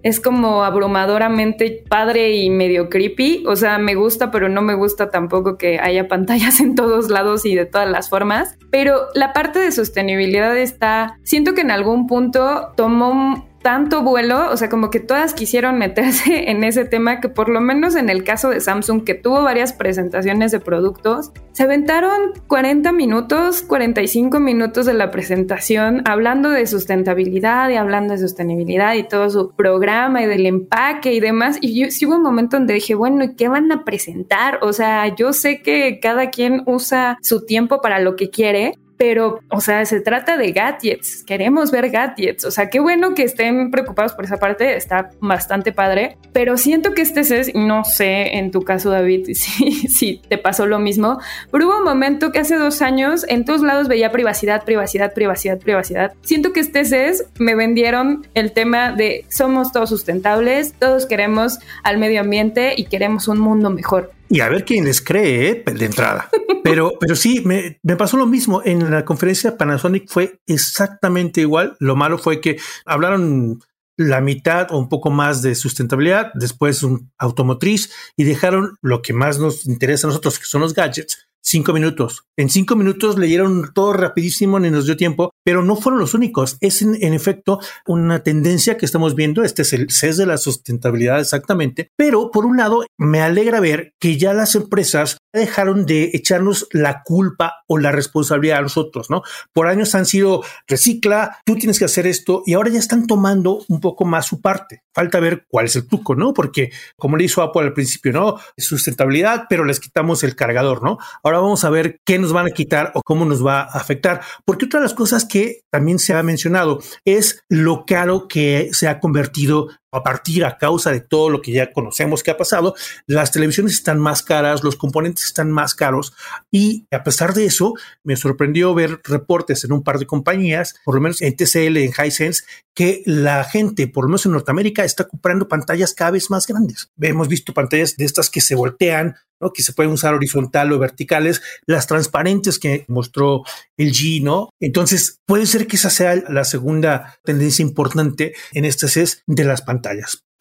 es 0.02 0.20
como 0.20 0.64
abrumadoramente 0.64 1.84
padre 1.88 2.36
y 2.36 2.50
medio 2.50 2.88
creepy. 2.88 3.44
O 3.46 3.56
sea, 3.56 3.78
me 3.78 3.94
gusta, 3.94 4.30
pero 4.30 4.48
no 4.48 4.60
me 4.62 4.74
gusta 4.74 5.10
tampoco 5.10 5.56
que 5.56 5.78
haya 5.78 6.08
pantallas 6.08 6.60
en 6.60 6.74
todos 6.74 7.08
lados 7.08 7.46
y 7.46 7.54
de 7.54 7.66
todas 7.66 7.88
las 7.88 8.08
formas. 8.08 8.58
Pero 8.70 9.06
la 9.14 9.32
parte 9.32 9.58
de 9.58 9.72
sostenibilidad 9.72 10.56
está, 10.56 11.18
siento 11.22 11.54
que 11.54 11.60
en 11.62 11.70
algún 11.70 12.06
punto 12.06 12.72
tomó 12.76 13.48
tanto 13.62 14.02
vuelo, 14.02 14.50
o 14.50 14.56
sea, 14.56 14.68
como 14.68 14.90
que 14.90 15.00
todas 15.00 15.34
quisieron 15.34 15.78
meterse 15.78 16.50
en 16.50 16.64
ese 16.64 16.84
tema 16.84 17.20
que 17.20 17.28
por 17.28 17.48
lo 17.48 17.60
menos 17.60 17.96
en 17.96 18.10
el 18.10 18.24
caso 18.24 18.50
de 18.50 18.60
Samsung, 18.60 19.04
que 19.04 19.14
tuvo 19.14 19.42
varias 19.42 19.72
presentaciones 19.72 20.52
de 20.52 20.60
productos, 20.60 21.32
se 21.52 21.62
aventaron 21.62 22.32
40 22.46 22.92
minutos, 22.92 23.62
45 23.62 24.40
minutos 24.40 24.86
de 24.86 24.94
la 24.94 25.10
presentación 25.10 26.02
hablando 26.06 26.48
de 26.48 26.66
sustentabilidad 26.66 27.70
y 27.70 27.76
hablando 27.76 28.12
de 28.14 28.18
sostenibilidad 28.18 28.94
y 28.94 29.04
todo 29.04 29.28
su 29.30 29.50
programa 29.54 30.22
y 30.22 30.26
del 30.26 30.46
empaque 30.46 31.12
y 31.12 31.20
demás. 31.20 31.58
Y 31.60 31.78
yo 31.78 31.90
sí 31.90 32.06
hubo 32.06 32.16
un 32.16 32.22
momento 32.22 32.56
donde 32.56 32.74
dije, 32.74 32.94
bueno, 32.94 33.24
¿y 33.24 33.34
qué 33.34 33.48
van 33.48 33.70
a 33.70 33.84
presentar? 33.84 34.58
O 34.62 34.72
sea, 34.72 35.14
yo 35.14 35.32
sé 35.32 35.62
que 35.62 36.00
cada 36.00 36.30
quien 36.30 36.62
usa 36.66 37.18
su 37.22 37.44
tiempo 37.44 37.80
para 37.80 38.00
lo 38.00 38.16
que 38.16 38.30
quiere, 38.30 38.74
pero, 39.02 39.40
o 39.50 39.60
sea, 39.60 39.84
se 39.84 40.00
trata 40.00 40.36
de 40.36 40.52
gadgets, 40.52 41.24
queremos 41.24 41.72
ver 41.72 41.90
gadgets, 41.90 42.44
o 42.44 42.52
sea, 42.52 42.70
qué 42.70 42.78
bueno 42.78 43.14
que 43.14 43.24
estén 43.24 43.72
preocupados 43.72 44.12
por 44.12 44.26
esa 44.26 44.36
parte, 44.36 44.76
está 44.76 45.10
bastante 45.18 45.72
padre, 45.72 46.18
pero 46.32 46.56
siento 46.56 46.94
que 46.94 47.02
este 47.02 47.24
CES, 47.24 47.50
no 47.56 47.82
sé 47.82 48.38
en 48.38 48.52
tu 48.52 48.62
caso, 48.62 48.90
David, 48.90 49.30
si, 49.34 49.88
si 49.88 50.22
te 50.28 50.38
pasó 50.38 50.66
lo 50.66 50.78
mismo, 50.78 51.18
pero 51.50 51.66
hubo 51.66 51.78
un 51.78 51.84
momento 51.84 52.30
que 52.30 52.38
hace 52.38 52.54
dos 52.54 52.80
años 52.80 53.26
en 53.28 53.44
todos 53.44 53.62
lados 53.62 53.88
veía 53.88 54.12
privacidad, 54.12 54.64
privacidad, 54.64 55.12
privacidad, 55.12 55.58
privacidad. 55.58 56.12
Siento 56.20 56.52
que 56.52 56.60
este 56.60 56.84
CES 56.84 57.24
me 57.40 57.56
vendieron 57.56 58.24
el 58.34 58.52
tema 58.52 58.92
de 58.92 59.24
somos 59.28 59.72
todos 59.72 59.88
sustentables, 59.88 60.74
todos 60.74 61.06
queremos 61.06 61.58
al 61.82 61.98
medio 61.98 62.20
ambiente 62.20 62.74
y 62.76 62.84
queremos 62.84 63.26
un 63.26 63.40
mundo 63.40 63.68
mejor 63.68 64.12
y 64.32 64.40
a 64.40 64.48
ver 64.48 64.64
quién 64.64 64.86
les 64.86 65.02
cree 65.02 65.50
¿eh? 65.50 65.64
de 65.72 65.84
entrada. 65.84 66.30
Pero, 66.64 66.92
pero 66.98 67.14
sí, 67.14 67.42
me, 67.44 67.78
me, 67.82 67.96
pasó 67.96 68.16
lo 68.16 68.26
mismo. 68.26 68.62
En 68.64 68.90
la 68.90 69.04
conferencia 69.04 69.58
Panasonic 69.58 70.08
fue 70.08 70.40
exactamente 70.46 71.42
igual. 71.42 71.76
Lo 71.80 71.96
malo 71.96 72.18
fue 72.18 72.40
que 72.40 72.58
hablaron 72.86 73.60
la 73.98 74.20
mitad 74.20 74.68
o 74.70 74.78
un 74.78 74.88
poco 74.88 75.10
más 75.10 75.42
de 75.42 75.54
sustentabilidad, 75.54 76.30
después 76.34 76.82
un 76.82 77.12
automotriz 77.18 77.92
y 78.16 78.24
dejaron 78.24 78.76
lo 78.80 79.02
que 79.02 79.12
más 79.12 79.38
nos 79.38 79.66
interesa 79.66 80.06
a 80.06 80.10
nosotros, 80.10 80.38
que 80.38 80.46
son 80.46 80.62
los 80.62 80.72
gadgets, 80.72 81.28
cinco 81.42 81.72
minutos. 81.72 82.24
En 82.36 82.48
cinco 82.48 82.76
minutos 82.76 83.18
leyeron 83.18 83.72
todo 83.74 83.92
rapidísimo, 83.92 84.58
ni 84.58 84.70
nos 84.70 84.86
dio 84.86 84.96
tiempo, 84.96 85.32
pero 85.44 85.62
no 85.62 85.76
fueron 85.76 86.00
los 86.00 86.14
únicos. 86.14 86.56
Es 86.60 86.80
en, 86.82 86.96
efecto 87.12 87.60
una 87.86 88.22
tendencia 88.22 88.76
que 88.76 88.86
estamos 88.86 89.14
viendo. 89.14 89.44
Este 89.44 89.62
es 89.62 89.72
el 89.72 89.90
CES 89.90 90.16
de 90.16 90.26
la 90.26 90.38
sustentabilidad 90.38 91.20
exactamente. 91.20 91.90
Pero 91.96 92.30
por 92.30 92.46
un 92.46 92.56
lado, 92.56 92.84
me 92.96 93.20
alegra 93.20 93.60
ver 93.60 93.92
que 94.00 94.16
ya 94.16 94.32
las 94.32 94.54
empresas 94.54 95.18
dejaron 95.32 95.86
de 95.86 96.10
echarnos 96.12 96.68
la 96.72 97.02
culpa 97.02 97.62
o 97.66 97.78
la 97.78 97.90
responsabilidad 97.92 98.58
a 98.58 98.62
nosotros, 98.62 99.10
¿no? 99.10 99.22
Por 99.52 99.66
años 99.66 99.94
han 99.94 100.06
sido 100.06 100.42
recicla, 100.66 101.38
tú 101.44 101.56
tienes 101.56 101.78
que 101.78 101.86
hacer 101.86 102.06
esto 102.06 102.42
y 102.46 102.54
ahora 102.54 102.70
ya 102.70 102.78
están 102.78 103.06
tomando 103.06 103.64
un 103.68 103.80
poco 103.80 104.04
más 104.04 104.26
su 104.26 104.40
parte. 104.40 104.82
Falta 104.94 105.20
ver 105.20 105.46
cuál 105.48 105.66
es 105.66 105.76
el 105.76 105.88
truco, 105.88 106.14
¿no? 106.14 106.34
Porque 106.34 106.70
como 106.98 107.16
le 107.16 107.24
hizo 107.24 107.42
Apple 107.42 107.62
al 107.62 107.72
principio, 107.72 108.12
¿no? 108.12 108.38
Sustentabilidad, 108.56 109.46
pero 109.48 109.64
les 109.64 109.80
quitamos 109.80 110.22
el 110.22 110.36
cargador, 110.36 110.82
¿no? 110.82 110.98
Ahora 111.32 111.44
vamos 111.44 111.64
a 111.64 111.70
ver 111.70 111.98
qué 112.04 112.18
nos 112.18 112.32
van 112.32 112.46
a 112.46 112.50
quitar 112.50 112.92
o 112.94 113.00
cómo 113.02 113.24
nos 113.24 113.44
va 113.44 113.62
a 113.62 113.64
afectar. 113.64 114.20
Porque 114.44 114.66
otra 114.66 114.80
de 114.80 114.84
las 114.84 114.94
cosas 114.94 115.24
que 115.24 115.62
también 115.70 115.98
se 115.98 116.12
ha 116.12 116.22
mencionado 116.22 116.80
es 117.06 117.42
lo 117.48 117.86
caro 117.86 118.28
que 118.28 118.68
se 118.72 118.86
ha 118.86 119.00
convertido 119.00 119.68
a 119.92 120.02
partir 120.02 120.44
a 120.44 120.58
causa 120.58 120.90
de 120.90 121.00
todo 121.00 121.28
lo 121.28 121.42
que 121.42 121.52
ya 121.52 121.72
conocemos 121.72 122.22
que 122.22 122.30
ha 122.30 122.36
pasado, 122.36 122.74
las 123.06 123.30
televisiones 123.30 123.74
están 123.74 124.00
más 124.00 124.22
caras, 124.22 124.64
los 124.64 124.76
componentes 124.76 125.26
están 125.26 125.50
más 125.52 125.74
caros 125.74 126.14
y 126.50 126.86
a 126.90 127.04
pesar 127.04 127.34
de 127.34 127.44
eso 127.44 127.74
me 128.02 128.16
sorprendió 128.16 128.74
ver 128.74 129.00
reportes 129.04 129.64
en 129.64 129.72
un 129.72 129.82
par 129.82 129.98
de 129.98 130.06
compañías, 130.06 130.74
por 130.84 130.94
lo 130.94 131.00
menos 131.00 131.20
en 131.20 131.36
TCL, 131.36 131.76
en 131.76 131.92
Hisense, 131.92 132.44
que 132.74 133.02
la 133.04 133.44
gente, 133.44 133.86
por 133.86 134.04
lo 134.04 134.08
menos 134.08 134.26
en 134.26 134.32
Norteamérica, 134.32 134.84
está 134.84 135.04
comprando 135.04 135.48
pantallas 135.48 135.94
cada 135.94 136.12
vez 136.12 136.30
más 136.30 136.46
grandes. 136.46 136.90
Hemos 137.00 137.28
visto 137.28 137.52
pantallas 137.52 137.96
de 137.96 138.04
estas 138.04 138.30
que 138.30 138.40
se 138.40 138.54
voltean, 138.54 139.16
¿no? 139.40 139.52
que 139.52 139.62
se 139.62 139.72
pueden 139.72 139.92
usar 139.92 140.14
horizontal 140.14 140.72
o 140.72 140.78
verticales, 140.78 141.42
las 141.66 141.86
transparentes 141.86 142.58
que 142.58 142.84
mostró 142.88 143.42
el 143.76 143.92
G, 143.92 144.22
¿no? 144.22 144.48
Entonces, 144.60 145.20
puede 145.26 145.46
ser 145.46 145.66
que 145.66 145.76
esa 145.76 145.90
sea 145.90 146.14
la 146.28 146.44
segunda 146.44 147.18
tendencia 147.24 147.62
importante 147.62 148.34
en 148.52 148.64
este 148.64 148.88
CES 148.88 149.22
de 149.26 149.44
las 149.44 149.60
pantallas. 149.62 149.81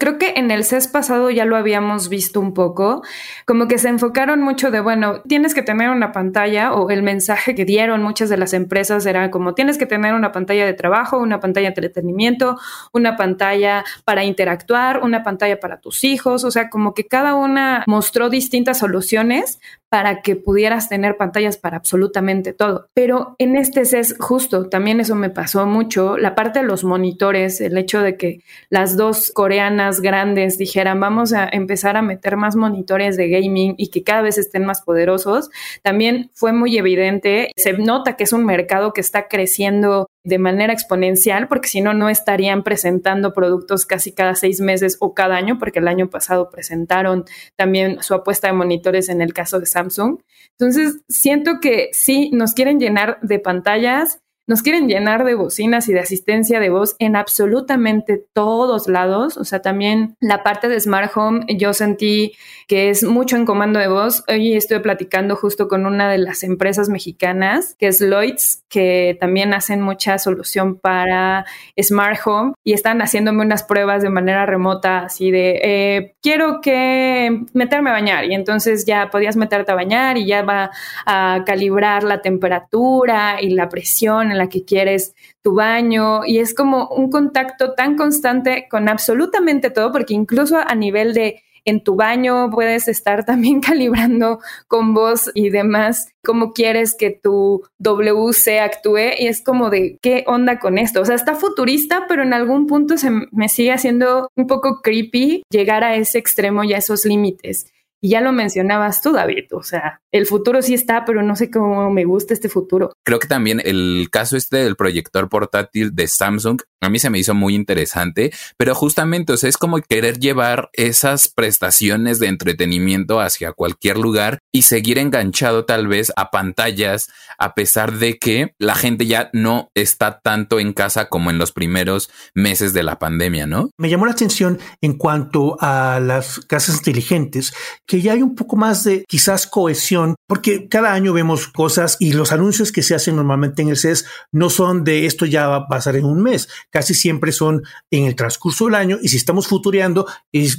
Creo 0.01 0.17
que 0.17 0.33
en 0.35 0.49
el 0.49 0.63
CES 0.63 0.87
pasado 0.87 1.29
ya 1.29 1.45
lo 1.45 1.55
habíamos 1.55 2.09
visto 2.09 2.39
un 2.39 2.55
poco, 2.55 3.03
como 3.45 3.67
que 3.67 3.77
se 3.77 3.87
enfocaron 3.87 4.41
mucho 4.41 4.71
de, 4.71 4.79
bueno, 4.79 5.21
tienes 5.27 5.53
que 5.53 5.61
tener 5.61 5.91
una 5.91 6.11
pantalla 6.11 6.73
o 6.73 6.89
el 6.89 7.03
mensaje 7.03 7.53
que 7.53 7.65
dieron 7.65 8.01
muchas 8.01 8.27
de 8.27 8.37
las 8.37 8.53
empresas 8.53 9.05
era 9.05 9.29
como 9.29 9.53
tienes 9.53 9.77
que 9.77 9.85
tener 9.85 10.15
una 10.15 10.31
pantalla 10.31 10.65
de 10.65 10.73
trabajo, 10.73 11.19
una 11.19 11.39
pantalla 11.39 11.65
de 11.65 11.73
entretenimiento, 11.75 12.57
una 12.93 13.15
pantalla 13.15 13.83
para 14.03 14.23
interactuar, 14.23 15.03
una 15.03 15.21
pantalla 15.21 15.59
para 15.59 15.79
tus 15.79 16.03
hijos, 16.03 16.45
o 16.45 16.49
sea, 16.49 16.69
como 16.71 16.95
que 16.95 17.05
cada 17.05 17.35
una 17.35 17.83
mostró 17.85 18.31
distintas 18.31 18.79
soluciones 18.79 19.59
para 19.91 20.21
que 20.21 20.37
pudieras 20.37 20.87
tener 20.87 21.17
pantallas 21.17 21.57
para 21.57 21.75
absolutamente 21.75 22.53
todo. 22.53 22.87
Pero 22.93 23.35
en 23.39 23.57
este 23.57 23.83
CES, 23.83 24.15
justo, 24.19 24.69
también 24.69 25.01
eso 25.01 25.15
me 25.15 25.29
pasó 25.29 25.65
mucho, 25.65 26.17
la 26.17 26.33
parte 26.33 26.59
de 26.59 26.65
los 26.65 26.85
monitores, 26.85 27.59
el 27.59 27.77
hecho 27.77 27.99
de 27.99 28.15
que 28.15 28.39
las 28.69 28.95
dos 28.95 29.31
coreanas 29.33 29.99
grandes 29.99 30.57
dijeran, 30.57 31.01
vamos 31.01 31.33
a 31.33 31.45
empezar 31.51 31.97
a 31.97 32.01
meter 32.01 32.37
más 32.37 32.55
monitores 32.55 33.17
de 33.17 33.27
gaming 33.27 33.75
y 33.77 33.89
que 33.89 34.01
cada 34.01 34.21
vez 34.21 34.37
estén 34.37 34.63
más 34.63 34.81
poderosos, 34.81 35.49
también 35.83 36.31
fue 36.33 36.53
muy 36.53 36.77
evidente. 36.77 37.51
Se 37.57 37.73
nota 37.73 38.15
que 38.15 38.23
es 38.23 38.31
un 38.31 38.45
mercado 38.45 38.93
que 38.93 39.01
está 39.01 39.27
creciendo 39.27 40.07
de 40.23 40.37
manera 40.37 40.73
exponencial, 40.73 41.47
porque 41.47 41.67
si 41.67 41.81
no, 41.81 41.93
no 41.93 42.09
estarían 42.09 42.63
presentando 42.63 43.33
productos 43.33 43.85
casi 43.85 44.11
cada 44.11 44.35
seis 44.35 44.61
meses 44.61 44.97
o 44.99 45.13
cada 45.13 45.35
año, 45.35 45.57
porque 45.57 45.79
el 45.79 45.87
año 45.87 46.09
pasado 46.09 46.49
presentaron 46.49 47.25
también 47.55 48.01
su 48.01 48.13
apuesta 48.13 48.47
de 48.47 48.53
monitores 48.53 49.09
en 49.09 49.21
el 49.21 49.33
caso 49.33 49.59
de 49.59 49.65
Samsung. 49.65 50.19
Entonces, 50.59 51.01
siento 51.07 51.59
que 51.59 51.89
sí, 51.91 52.29
nos 52.33 52.53
quieren 52.53 52.79
llenar 52.79 53.19
de 53.21 53.39
pantallas 53.39 54.21
nos 54.47 54.61
quieren 54.61 54.87
llenar 54.87 55.23
de 55.23 55.35
bocinas 55.35 55.87
y 55.87 55.93
de 55.93 55.99
asistencia 55.99 56.59
de 56.59 56.69
voz 56.69 56.95
en 56.99 57.15
absolutamente 57.15 58.23
todos 58.33 58.87
lados. 58.87 59.37
O 59.37 59.45
sea, 59.45 59.61
también 59.61 60.15
la 60.19 60.43
parte 60.43 60.67
de 60.67 60.79
Smart 60.79 61.11
Home, 61.15 61.45
yo 61.57 61.73
sentí 61.73 62.33
que 62.67 62.89
es 62.89 63.03
mucho 63.03 63.35
en 63.35 63.45
comando 63.45 63.79
de 63.79 63.87
voz. 63.87 64.23
Hoy 64.27 64.53
estoy 64.55 64.79
platicando 64.79 65.35
justo 65.35 65.67
con 65.67 65.85
una 65.85 66.09
de 66.09 66.17
las 66.17 66.43
empresas 66.43 66.89
mexicanas, 66.89 67.75
que 67.77 67.87
es 67.87 68.01
Lloyds, 68.01 68.63
que 68.69 69.17
también 69.19 69.53
hacen 69.53 69.81
mucha 69.81 70.17
solución 70.17 70.79
para 70.79 71.45
Smart 71.79 72.19
Home 72.25 72.53
y 72.63 72.73
están 72.73 73.01
haciéndome 73.01 73.43
unas 73.43 73.63
pruebas 73.63 74.01
de 74.01 74.09
manera 74.09 74.45
remota, 74.45 74.99
así 74.99 75.31
de, 75.31 75.59
eh, 75.63 76.15
quiero 76.21 76.61
que 76.61 77.41
meterme 77.53 77.89
a 77.89 77.93
bañar. 77.93 78.25
Y 78.25 78.33
entonces 78.33 78.85
ya 78.85 79.09
podías 79.09 79.35
meterte 79.35 79.71
a 79.71 79.75
bañar 79.75 80.17
y 80.17 80.25
ya 80.25 80.41
va 80.43 80.71
a 81.05 81.43
calibrar 81.45 82.03
la 82.03 82.21
temperatura 82.21 83.41
y 83.41 83.49
la 83.51 83.69
presión 83.69 84.30
en 84.31 84.37
la 84.37 84.49
que 84.49 84.65
quieres 84.65 85.13
tu 85.41 85.55
baño 85.55 86.25
y 86.25 86.39
es 86.39 86.53
como 86.53 86.87
un 86.87 87.09
contacto 87.09 87.73
tan 87.73 87.95
constante 87.95 88.67
con 88.69 88.89
absolutamente 88.89 89.69
todo, 89.69 89.91
porque 89.91 90.13
incluso 90.13 90.57
a 90.57 90.75
nivel 90.75 91.13
de 91.13 91.43
en 91.65 91.83
tu 91.83 91.95
baño 91.95 92.49
puedes 92.49 92.87
estar 92.87 93.25
también 93.25 93.61
calibrando 93.61 94.39
con 94.67 94.93
voz 94.93 95.29
y 95.33 95.49
demás 95.49 96.07
cómo 96.23 96.53
quieres 96.53 96.95
que 96.97 97.11
tu 97.11 97.63
WC 97.79 98.59
actúe 98.59 99.15
y 99.19 99.27
es 99.27 99.43
como 99.43 99.69
de 99.69 99.97
qué 100.01 100.23
onda 100.27 100.59
con 100.59 100.77
esto. 100.77 101.01
O 101.01 101.05
sea, 101.05 101.15
está 101.15 101.35
futurista, 101.35 102.05
pero 102.07 102.23
en 102.23 102.33
algún 102.33 102.67
punto 102.67 102.97
se 102.97 103.09
me 103.31 103.49
sigue 103.49 103.71
haciendo 103.71 104.29
un 104.35 104.47
poco 104.47 104.81
creepy 104.81 105.43
llegar 105.49 105.83
a 105.83 105.95
ese 105.95 106.17
extremo 106.17 106.63
y 106.63 106.73
a 106.73 106.77
esos 106.77 107.05
límites. 107.05 107.71
Y 108.01 108.09
ya 108.09 108.21
lo 108.21 108.31
mencionabas 108.31 109.01
tú, 109.01 109.11
David, 109.11 109.45
o 109.53 109.61
sea, 109.61 110.01
el 110.11 110.25
futuro 110.25 110.61
sí 110.63 110.73
está, 110.73 111.05
pero 111.05 111.21
no 111.21 111.35
sé 111.35 111.51
cómo 111.51 111.91
me 111.91 112.03
gusta 112.03 112.33
este 112.33 112.49
futuro. 112.49 112.93
Creo 113.05 113.19
que 113.19 113.27
también 113.27 113.61
el 113.63 114.07
caso 114.11 114.37
este 114.37 114.57
del 114.57 114.75
proyector 114.75 115.29
portátil 115.29 115.93
de 115.93 116.07
Samsung 116.07 116.61
a 116.83 116.89
mí 116.89 116.97
se 116.97 117.11
me 117.11 117.19
hizo 117.19 117.35
muy 117.35 117.53
interesante, 117.53 118.33
pero 118.57 118.73
justamente, 118.73 119.33
o 119.33 119.37
sea, 119.37 119.49
es 119.49 119.57
como 119.57 119.79
querer 119.81 120.17
llevar 120.17 120.71
esas 120.73 121.29
prestaciones 121.29 122.17
de 122.17 122.25
entretenimiento 122.25 123.21
hacia 123.21 123.53
cualquier 123.53 123.99
lugar 123.99 124.39
y 124.51 124.63
seguir 124.63 124.97
enganchado 124.97 125.65
tal 125.65 125.87
vez 125.87 126.11
a 126.15 126.31
pantallas, 126.31 127.11
a 127.37 127.53
pesar 127.53 127.93
de 127.93 128.17
que 128.17 128.55
la 128.57 128.73
gente 128.73 129.05
ya 129.05 129.29
no 129.31 129.69
está 129.75 130.21
tanto 130.21 130.59
en 130.59 130.73
casa 130.73 131.07
como 131.07 131.29
en 131.29 131.37
los 131.37 131.51
primeros 131.51 132.09
meses 132.33 132.73
de 132.73 132.81
la 132.81 132.97
pandemia, 132.97 133.45
¿no? 133.45 133.69
Me 133.77 133.89
llamó 133.89 134.07
la 134.07 134.13
atención 134.13 134.59
en 134.81 134.97
cuanto 134.97 135.57
a 135.61 135.99
las 135.99 136.39
casas 136.39 136.77
inteligentes, 136.77 137.53
que 137.91 138.01
ya 138.01 138.13
hay 138.13 138.21
un 138.21 138.35
poco 138.35 138.55
más 138.55 138.85
de 138.85 139.03
quizás 139.05 139.45
cohesión, 139.45 140.15
porque 140.25 140.69
cada 140.69 140.93
año 140.93 141.11
vemos 141.11 141.49
cosas 141.49 141.97
y 141.99 142.13
los 142.13 142.31
anuncios 142.31 142.71
que 142.71 142.83
se 142.83 142.95
hacen 142.95 143.17
normalmente 143.17 143.63
en 143.63 143.67
el 143.67 143.75
CES 143.75 144.05
no 144.31 144.49
son 144.49 144.85
de 144.85 145.05
esto 145.05 145.25
ya 145.25 145.49
va 145.49 145.55
a 145.57 145.67
pasar 145.67 145.97
en 145.97 146.05
un 146.05 146.23
mes 146.23 146.47
casi 146.69 146.93
siempre 146.93 147.33
son 147.33 147.63
en 147.89 148.05
el 148.05 148.15
transcurso 148.15 148.65
del 148.65 148.75
año 148.75 148.97
y 149.01 149.09
si 149.09 149.17
estamos 149.17 149.45
futureando 149.47 150.07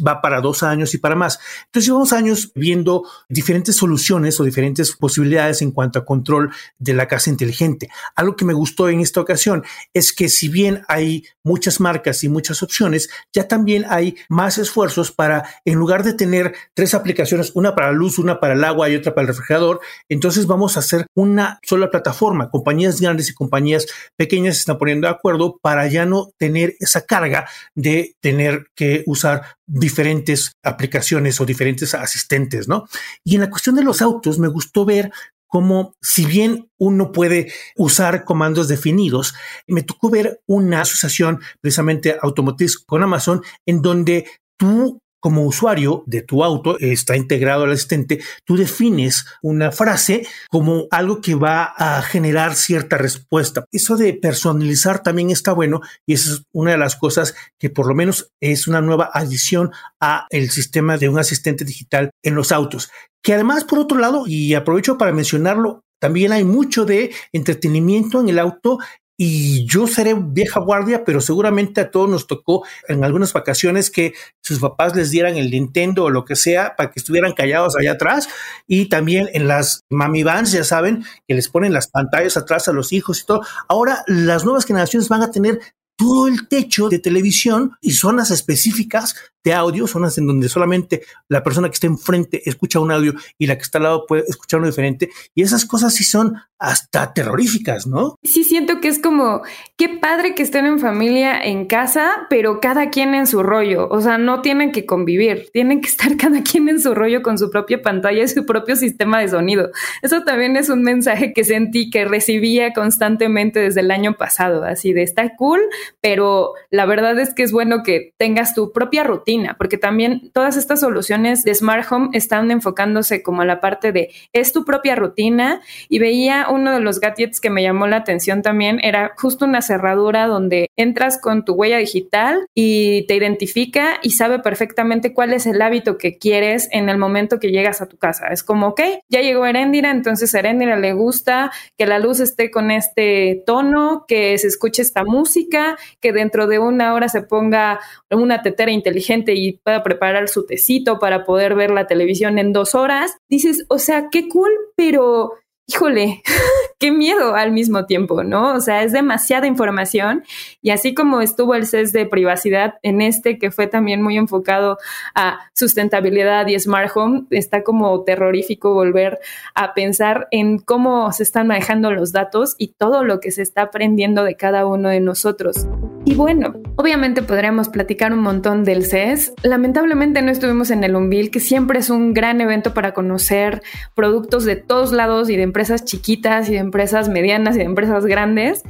va 0.06 0.20
para 0.20 0.42
dos 0.42 0.62
años 0.62 0.92
y 0.92 0.98
para 0.98 1.14
más. 1.14 1.38
Entonces 1.66 1.86
llevamos 1.86 2.12
años 2.12 2.52
viendo 2.54 3.04
diferentes 3.28 3.76
soluciones 3.76 4.38
o 4.38 4.44
diferentes 4.44 4.92
posibilidades 4.92 5.62
en 5.62 5.70
cuanto 5.70 5.98
a 5.98 6.04
control 6.04 6.52
de 6.78 6.92
la 6.92 7.08
casa 7.08 7.30
inteligente. 7.30 7.88
Algo 8.14 8.36
que 8.36 8.44
me 8.44 8.52
gustó 8.52 8.88
en 8.88 9.00
esta 9.00 9.20
ocasión 9.20 9.64
es 9.94 10.12
que 10.12 10.28
si 10.28 10.48
bien 10.48 10.82
hay 10.88 11.24
muchas 11.42 11.80
marcas 11.80 12.22
y 12.24 12.28
muchas 12.28 12.62
opciones, 12.62 13.08
ya 13.32 13.48
también 13.48 13.84
hay 13.88 14.16
más 14.28 14.58
esfuerzos 14.58 15.10
para, 15.10 15.48
en 15.64 15.74
lugar 15.74 16.04
de 16.04 16.12
tener 16.14 16.54
tres 16.74 16.94
aplicaciones, 16.94 17.21
una 17.54 17.74
para 17.74 17.88
la 17.88 17.92
luz, 17.92 18.18
una 18.18 18.40
para 18.40 18.54
el 18.54 18.64
agua 18.64 18.88
y 18.88 18.96
otra 18.96 19.14
para 19.14 19.22
el 19.22 19.28
refrigerador, 19.28 19.80
entonces 20.08 20.46
vamos 20.46 20.76
a 20.76 20.80
hacer 20.80 21.06
una 21.16 21.58
sola 21.62 21.90
plataforma. 21.90 22.50
Compañías 22.50 23.00
grandes 23.00 23.30
y 23.30 23.34
compañías 23.34 23.86
pequeñas 24.16 24.56
se 24.56 24.60
están 24.60 24.78
poniendo 24.78 25.06
de 25.06 25.14
acuerdo 25.14 25.58
para 25.62 25.86
ya 25.86 26.06
no 26.06 26.30
tener 26.38 26.74
esa 26.80 27.04
carga 27.06 27.48
de 27.74 28.14
tener 28.20 28.66
que 28.74 29.04
usar 29.06 29.56
diferentes 29.66 30.52
aplicaciones 30.62 31.40
o 31.40 31.46
diferentes 31.46 31.94
asistentes, 31.94 32.68
¿no? 32.68 32.86
Y 33.24 33.36
en 33.36 33.42
la 33.42 33.50
cuestión 33.50 33.76
de 33.76 33.84
los 33.84 34.02
autos, 34.02 34.38
me 34.38 34.48
gustó 34.48 34.84
ver 34.84 35.10
cómo, 35.52 35.94
si 36.00 36.24
bien 36.24 36.70
uno 36.78 37.12
puede 37.12 37.52
usar 37.76 38.24
comandos 38.24 38.68
definidos, 38.68 39.34
me 39.66 39.82
tocó 39.82 40.08
ver 40.08 40.40
una 40.46 40.80
asociación 40.80 41.40
precisamente 41.60 42.16
automotriz 42.20 42.78
con 42.78 43.02
Amazon 43.02 43.42
en 43.66 43.82
donde 43.82 44.26
tú 44.58 44.98
como 45.22 45.46
usuario 45.46 46.02
de 46.06 46.22
tu 46.22 46.42
auto, 46.42 46.76
está 46.80 47.16
integrado 47.16 47.62
al 47.62 47.70
asistente, 47.70 48.20
tú 48.44 48.56
defines 48.56 49.24
una 49.40 49.70
frase 49.70 50.26
como 50.50 50.88
algo 50.90 51.20
que 51.20 51.36
va 51.36 51.72
a 51.76 52.02
generar 52.02 52.56
cierta 52.56 52.98
respuesta. 52.98 53.64
Eso 53.70 53.96
de 53.96 54.14
personalizar 54.14 55.00
también 55.04 55.30
está 55.30 55.52
bueno 55.52 55.80
y 56.04 56.14
esa 56.14 56.32
es 56.32 56.42
una 56.52 56.72
de 56.72 56.78
las 56.78 56.96
cosas 56.96 57.36
que 57.56 57.70
por 57.70 57.86
lo 57.86 57.94
menos 57.94 58.32
es 58.40 58.66
una 58.66 58.80
nueva 58.80 59.10
adición 59.14 59.70
a 60.00 60.26
el 60.30 60.50
sistema 60.50 60.98
de 60.98 61.08
un 61.08 61.20
asistente 61.20 61.64
digital 61.64 62.10
en 62.24 62.34
los 62.34 62.50
autos. 62.50 62.90
Que 63.22 63.34
además, 63.34 63.62
por 63.62 63.78
otro 63.78 63.98
lado, 63.98 64.24
y 64.26 64.54
aprovecho 64.54 64.98
para 64.98 65.12
mencionarlo, 65.12 65.84
también 66.00 66.32
hay 66.32 66.42
mucho 66.42 66.84
de 66.84 67.12
entretenimiento 67.32 68.18
en 68.20 68.28
el 68.28 68.40
auto 68.40 68.80
y 69.24 69.64
yo 69.66 69.86
seré 69.86 70.14
vieja 70.14 70.58
guardia, 70.58 71.04
pero 71.04 71.20
seguramente 71.20 71.80
a 71.80 71.92
todos 71.92 72.10
nos 72.10 72.26
tocó 72.26 72.64
en 72.88 73.04
algunas 73.04 73.32
vacaciones 73.32 73.88
que 73.88 74.14
sus 74.40 74.58
papás 74.58 74.96
les 74.96 75.12
dieran 75.12 75.36
el 75.36 75.48
Nintendo 75.48 76.02
o 76.02 76.10
lo 76.10 76.24
que 76.24 76.34
sea 76.34 76.74
para 76.74 76.90
que 76.90 76.98
estuvieran 76.98 77.32
callados 77.32 77.76
allá 77.76 77.92
atrás. 77.92 78.28
Y 78.66 78.86
también 78.86 79.28
en 79.32 79.46
las 79.46 79.84
mami 79.90 80.24
vans, 80.24 80.50
ya 80.50 80.64
saben, 80.64 81.04
que 81.28 81.36
les 81.36 81.48
ponen 81.48 81.72
las 81.72 81.86
pantallas 81.86 82.36
atrás 82.36 82.66
a 82.66 82.72
los 82.72 82.92
hijos 82.92 83.20
y 83.20 83.26
todo. 83.26 83.42
Ahora 83.68 84.02
las 84.08 84.44
nuevas 84.44 84.64
generaciones 84.64 85.08
van 85.08 85.22
a 85.22 85.30
tener 85.30 85.60
todo 85.96 86.26
el 86.26 86.48
techo 86.48 86.88
de 86.88 86.98
televisión 86.98 87.76
y 87.80 87.92
zonas 87.92 88.32
específicas 88.32 89.14
de 89.44 89.54
audio, 89.54 89.86
zonas 89.86 90.18
en 90.18 90.26
donde 90.26 90.48
solamente 90.48 91.02
la 91.28 91.42
persona 91.42 91.68
que 91.68 91.74
está 91.74 91.86
enfrente 91.86 92.48
escucha 92.48 92.80
un 92.80 92.92
audio 92.92 93.14
y 93.38 93.46
la 93.46 93.56
que 93.56 93.62
está 93.62 93.78
al 93.78 93.84
lado 93.84 94.06
puede 94.06 94.24
escuchar 94.28 94.60
uno 94.60 94.68
diferente. 94.68 95.10
Y 95.34 95.42
esas 95.42 95.64
cosas 95.64 95.94
sí 95.94 96.04
son 96.04 96.36
hasta 96.62 97.12
terroríficas, 97.12 97.88
¿no? 97.88 98.14
Sí, 98.22 98.44
siento 98.44 98.80
que 98.80 98.86
es 98.86 99.00
como, 99.00 99.42
qué 99.76 99.88
padre 99.88 100.36
que 100.36 100.44
estén 100.44 100.64
en 100.64 100.78
familia 100.78 101.42
en 101.42 101.66
casa, 101.66 102.28
pero 102.30 102.60
cada 102.60 102.88
quien 102.88 103.16
en 103.16 103.26
su 103.26 103.42
rollo. 103.42 103.88
O 103.88 104.00
sea, 104.00 104.16
no 104.16 104.42
tienen 104.42 104.70
que 104.70 104.86
convivir, 104.86 105.48
tienen 105.52 105.80
que 105.80 105.88
estar 105.88 106.16
cada 106.16 106.42
quien 106.42 106.68
en 106.68 106.80
su 106.80 106.94
rollo 106.94 107.22
con 107.22 107.36
su 107.36 107.50
propia 107.50 107.82
pantalla 107.82 108.22
y 108.22 108.28
su 108.28 108.46
propio 108.46 108.76
sistema 108.76 109.18
de 109.18 109.28
sonido. 109.28 109.70
Eso 110.02 110.22
también 110.22 110.56
es 110.56 110.68
un 110.68 110.82
mensaje 110.82 111.32
que 111.32 111.42
sentí 111.42 111.90
que 111.90 112.04
recibía 112.04 112.72
constantemente 112.72 113.58
desde 113.58 113.80
el 113.80 113.90
año 113.90 114.14
pasado, 114.16 114.62
así 114.64 114.92
de 114.92 115.02
está 115.02 115.34
cool, 115.34 115.60
pero 116.00 116.52
la 116.70 116.86
verdad 116.86 117.18
es 117.18 117.34
que 117.34 117.42
es 117.42 117.50
bueno 117.50 117.82
que 117.82 118.12
tengas 118.18 118.54
tu 118.54 118.72
propia 118.72 119.02
rutina, 119.02 119.31
porque 119.58 119.78
también 119.78 120.30
todas 120.32 120.56
estas 120.56 120.80
soluciones 120.80 121.44
de 121.44 121.54
Smart 121.54 121.90
Home 121.90 122.10
están 122.12 122.50
enfocándose 122.50 123.22
como 123.22 123.42
a 123.42 123.44
la 123.44 123.60
parte 123.60 123.92
de 123.92 124.10
es 124.32 124.52
tu 124.52 124.64
propia 124.64 124.94
rutina 124.94 125.60
y 125.88 125.98
veía 125.98 126.46
uno 126.50 126.72
de 126.72 126.80
los 126.80 127.00
gadgets 127.00 127.40
que 127.40 127.50
me 127.50 127.62
llamó 127.62 127.86
la 127.86 127.96
atención 127.96 128.42
también 128.42 128.80
era 128.82 129.12
justo 129.16 129.44
una 129.44 129.62
cerradura 129.62 130.26
donde 130.26 130.70
entras 130.76 131.20
con 131.20 131.44
tu 131.44 131.54
huella 131.54 131.78
digital 131.78 132.46
y 132.54 133.06
te 133.06 133.16
identifica 133.16 133.98
y 134.02 134.10
sabe 134.10 134.38
perfectamente 134.38 135.12
cuál 135.12 135.32
es 135.32 135.46
el 135.46 135.62
hábito 135.62 135.98
que 135.98 136.18
quieres 136.18 136.68
en 136.72 136.88
el 136.88 136.98
momento 136.98 137.38
que 137.38 137.50
llegas 137.50 137.80
a 137.80 137.88
tu 137.88 137.96
casa. 137.96 138.28
Es 138.28 138.42
como, 138.42 138.68
ok, 138.68 138.80
ya 139.08 139.20
llegó 139.20 139.46
Erendira, 139.46 139.90
entonces 139.90 140.34
a 140.34 140.40
Erendira 140.40 140.76
le 140.76 140.92
gusta 140.92 141.52
que 141.76 141.86
la 141.86 141.98
luz 141.98 142.20
esté 142.20 142.50
con 142.50 142.70
este 142.70 143.42
tono, 143.46 144.04
que 144.06 144.36
se 144.38 144.48
escuche 144.48 144.82
esta 144.82 145.04
música 145.04 145.76
que 146.00 146.12
dentro 146.12 146.46
de 146.46 146.58
una 146.58 146.94
hora 146.94 147.08
se 147.08 147.22
ponga 147.22 147.80
una 148.10 148.42
tetera 148.42 148.70
inteligente 148.70 149.21
y 149.28 149.60
pueda 149.62 149.82
preparar 149.82 150.28
su 150.28 150.44
tecito 150.46 150.98
para 150.98 151.24
poder 151.24 151.54
ver 151.54 151.70
la 151.70 151.86
televisión 151.86 152.38
en 152.38 152.52
dos 152.52 152.74
horas, 152.74 153.16
dices, 153.28 153.64
o 153.68 153.78
sea, 153.78 154.08
qué 154.10 154.28
cool, 154.28 154.50
pero 154.76 155.34
híjole, 155.66 156.22
qué 156.78 156.90
miedo 156.90 157.34
al 157.34 157.52
mismo 157.52 157.86
tiempo, 157.86 158.24
¿no? 158.24 158.54
O 158.54 158.60
sea, 158.60 158.82
es 158.82 158.92
demasiada 158.92 159.46
información 159.46 160.24
y 160.60 160.70
así 160.70 160.94
como 160.94 161.20
estuvo 161.20 161.54
el 161.54 161.66
CES 161.66 161.92
de 161.92 162.06
privacidad 162.06 162.74
en 162.82 163.00
este, 163.00 163.38
que 163.38 163.50
fue 163.50 163.66
también 163.66 164.02
muy 164.02 164.16
enfocado 164.16 164.78
a 165.14 165.38
sustentabilidad 165.54 166.46
y 166.48 166.58
smart 166.58 166.90
home, 166.94 167.24
está 167.30 167.62
como 167.62 168.02
terrorífico 168.04 168.74
volver 168.74 169.18
a 169.54 169.74
pensar 169.74 170.28
en 170.30 170.58
cómo 170.58 171.12
se 171.12 171.22
están 171.22 171.46
manejando 171.46 171.90
los 171.92 172.12
datos 172.12 172.54
y 172.58 172.68
todo 172.68 173.04
lo 173.04 173.20
que 173.20 173.30
se 173.30 173.42
está 173.42 173.62
aprendiendo 173.62 174.24
de 174.24 174.36
cada 174.36 174.66
uno 174.66 174.88
de 174.88 175.00
nosotros. 175.00 175.66
Y 176.04 176.14
bueno, 176.16 176.54
obviamente 176.76 177.22
podríamos 177.22 177.68
platicar 177.68 178.12
un 178.12 178.18
montón 178.18 178.64
del 178.64 178.84
CES. 178.84 179.34
Lamentablemente 179.44 180.20
no 180.20 180.32
estuvimos 180.32 180.70
en 180.70 180.82
el 180.82 180.96
Unville, 180.96 181.30
que 181.30 181.38
siempre 181.38 181.78
es 181.78 181.90
un 181.90 182.12
gran 182.12 182.40
evento 182.40 182.74
para 182.74 182.92
conocer 182.92 183.62
productos 183.94 184.44
de 184.44 184.56
todos 184.56 184.92
lados 184.92 185.30
y 185.30 185.36
de 185.36 185.42
empresas 185.42 185.84
chiquitas 185.84 186.48
y 186.48 186.54
de 186.54 186.58
empresas 186.58 187.08
medianas 187.08 187.54
y 187.54 187.60
de 187.60 187.66
empresas 187.66 188.04
grandes. 188.04 188.62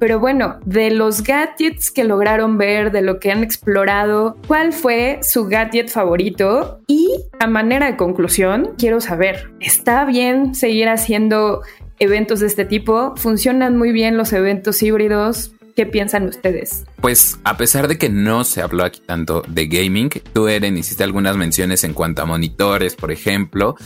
Pero 0.00 0.18
bueno, 0.18 0.58
de 0.66 0.90
los 0.90 1.22
gadgets 1.22 1.92
que 1.92 2.02
lograron 2.02 2.58
ver, 2.58 2.90
de 2.90 3.02
lo 3.02 3.20
que 3.20 3.30
han 3.30 3.44
explorado, 3.44 4.36
¿cuál 4.48 4.72
fue 4.72 5.20
su 5.22 5.46
gadget 5.46 5.90
favorito? 5.90 6.80
Y 6.88 7.08
a 7.38 7.46
manera 7.46 7.86
de 7.86 7.96
conclusión, 7.96 8.74
quiero 8.76 9.00
saber, 9.00 9.52
¿está 9.60 10.04
bien 10.06 10.56
seguir 10.56 10.88
haciendo 10.88 11.62
eventos 12.00 12.40
de 12.40 12.48
este 12.48 12.64
tipo? 12.64 13.14
¿Funcionan 13.16 13.76
muy 13.78 13.92
bien 13.92 14.16
los 14.16 14.32
eventos 14.32 14.82
híbridos? 14.82 15.54
¿Qué 15.74 15.86
piensan 15.86 16.26
ustedes? 16.26 16.84
Pues 17.00 17.38
a 17.44 17.56
pesar 17.56 17.88
de 17.88 17.98
que 17.98 18.08
no 18.08 18.44
se 18.44 18.62
habló 18.62 18.84
aquí 18.84 19.00
tanto 19.04 19.42
de 19.48 19.66
gaming, 19.66 20.10
tú 20.32 20.48
Eren 20.48 20.76
hiciste 20.76 21.04
algunas 21.04 21.36
menciones 21.36 21.84
en 21.84 21.94
cuanto 21.94 22.22
a 22.22 22.26
monitores, 22.26 22.94
por 22.94 23.10
ejemplo. 23.10 23.76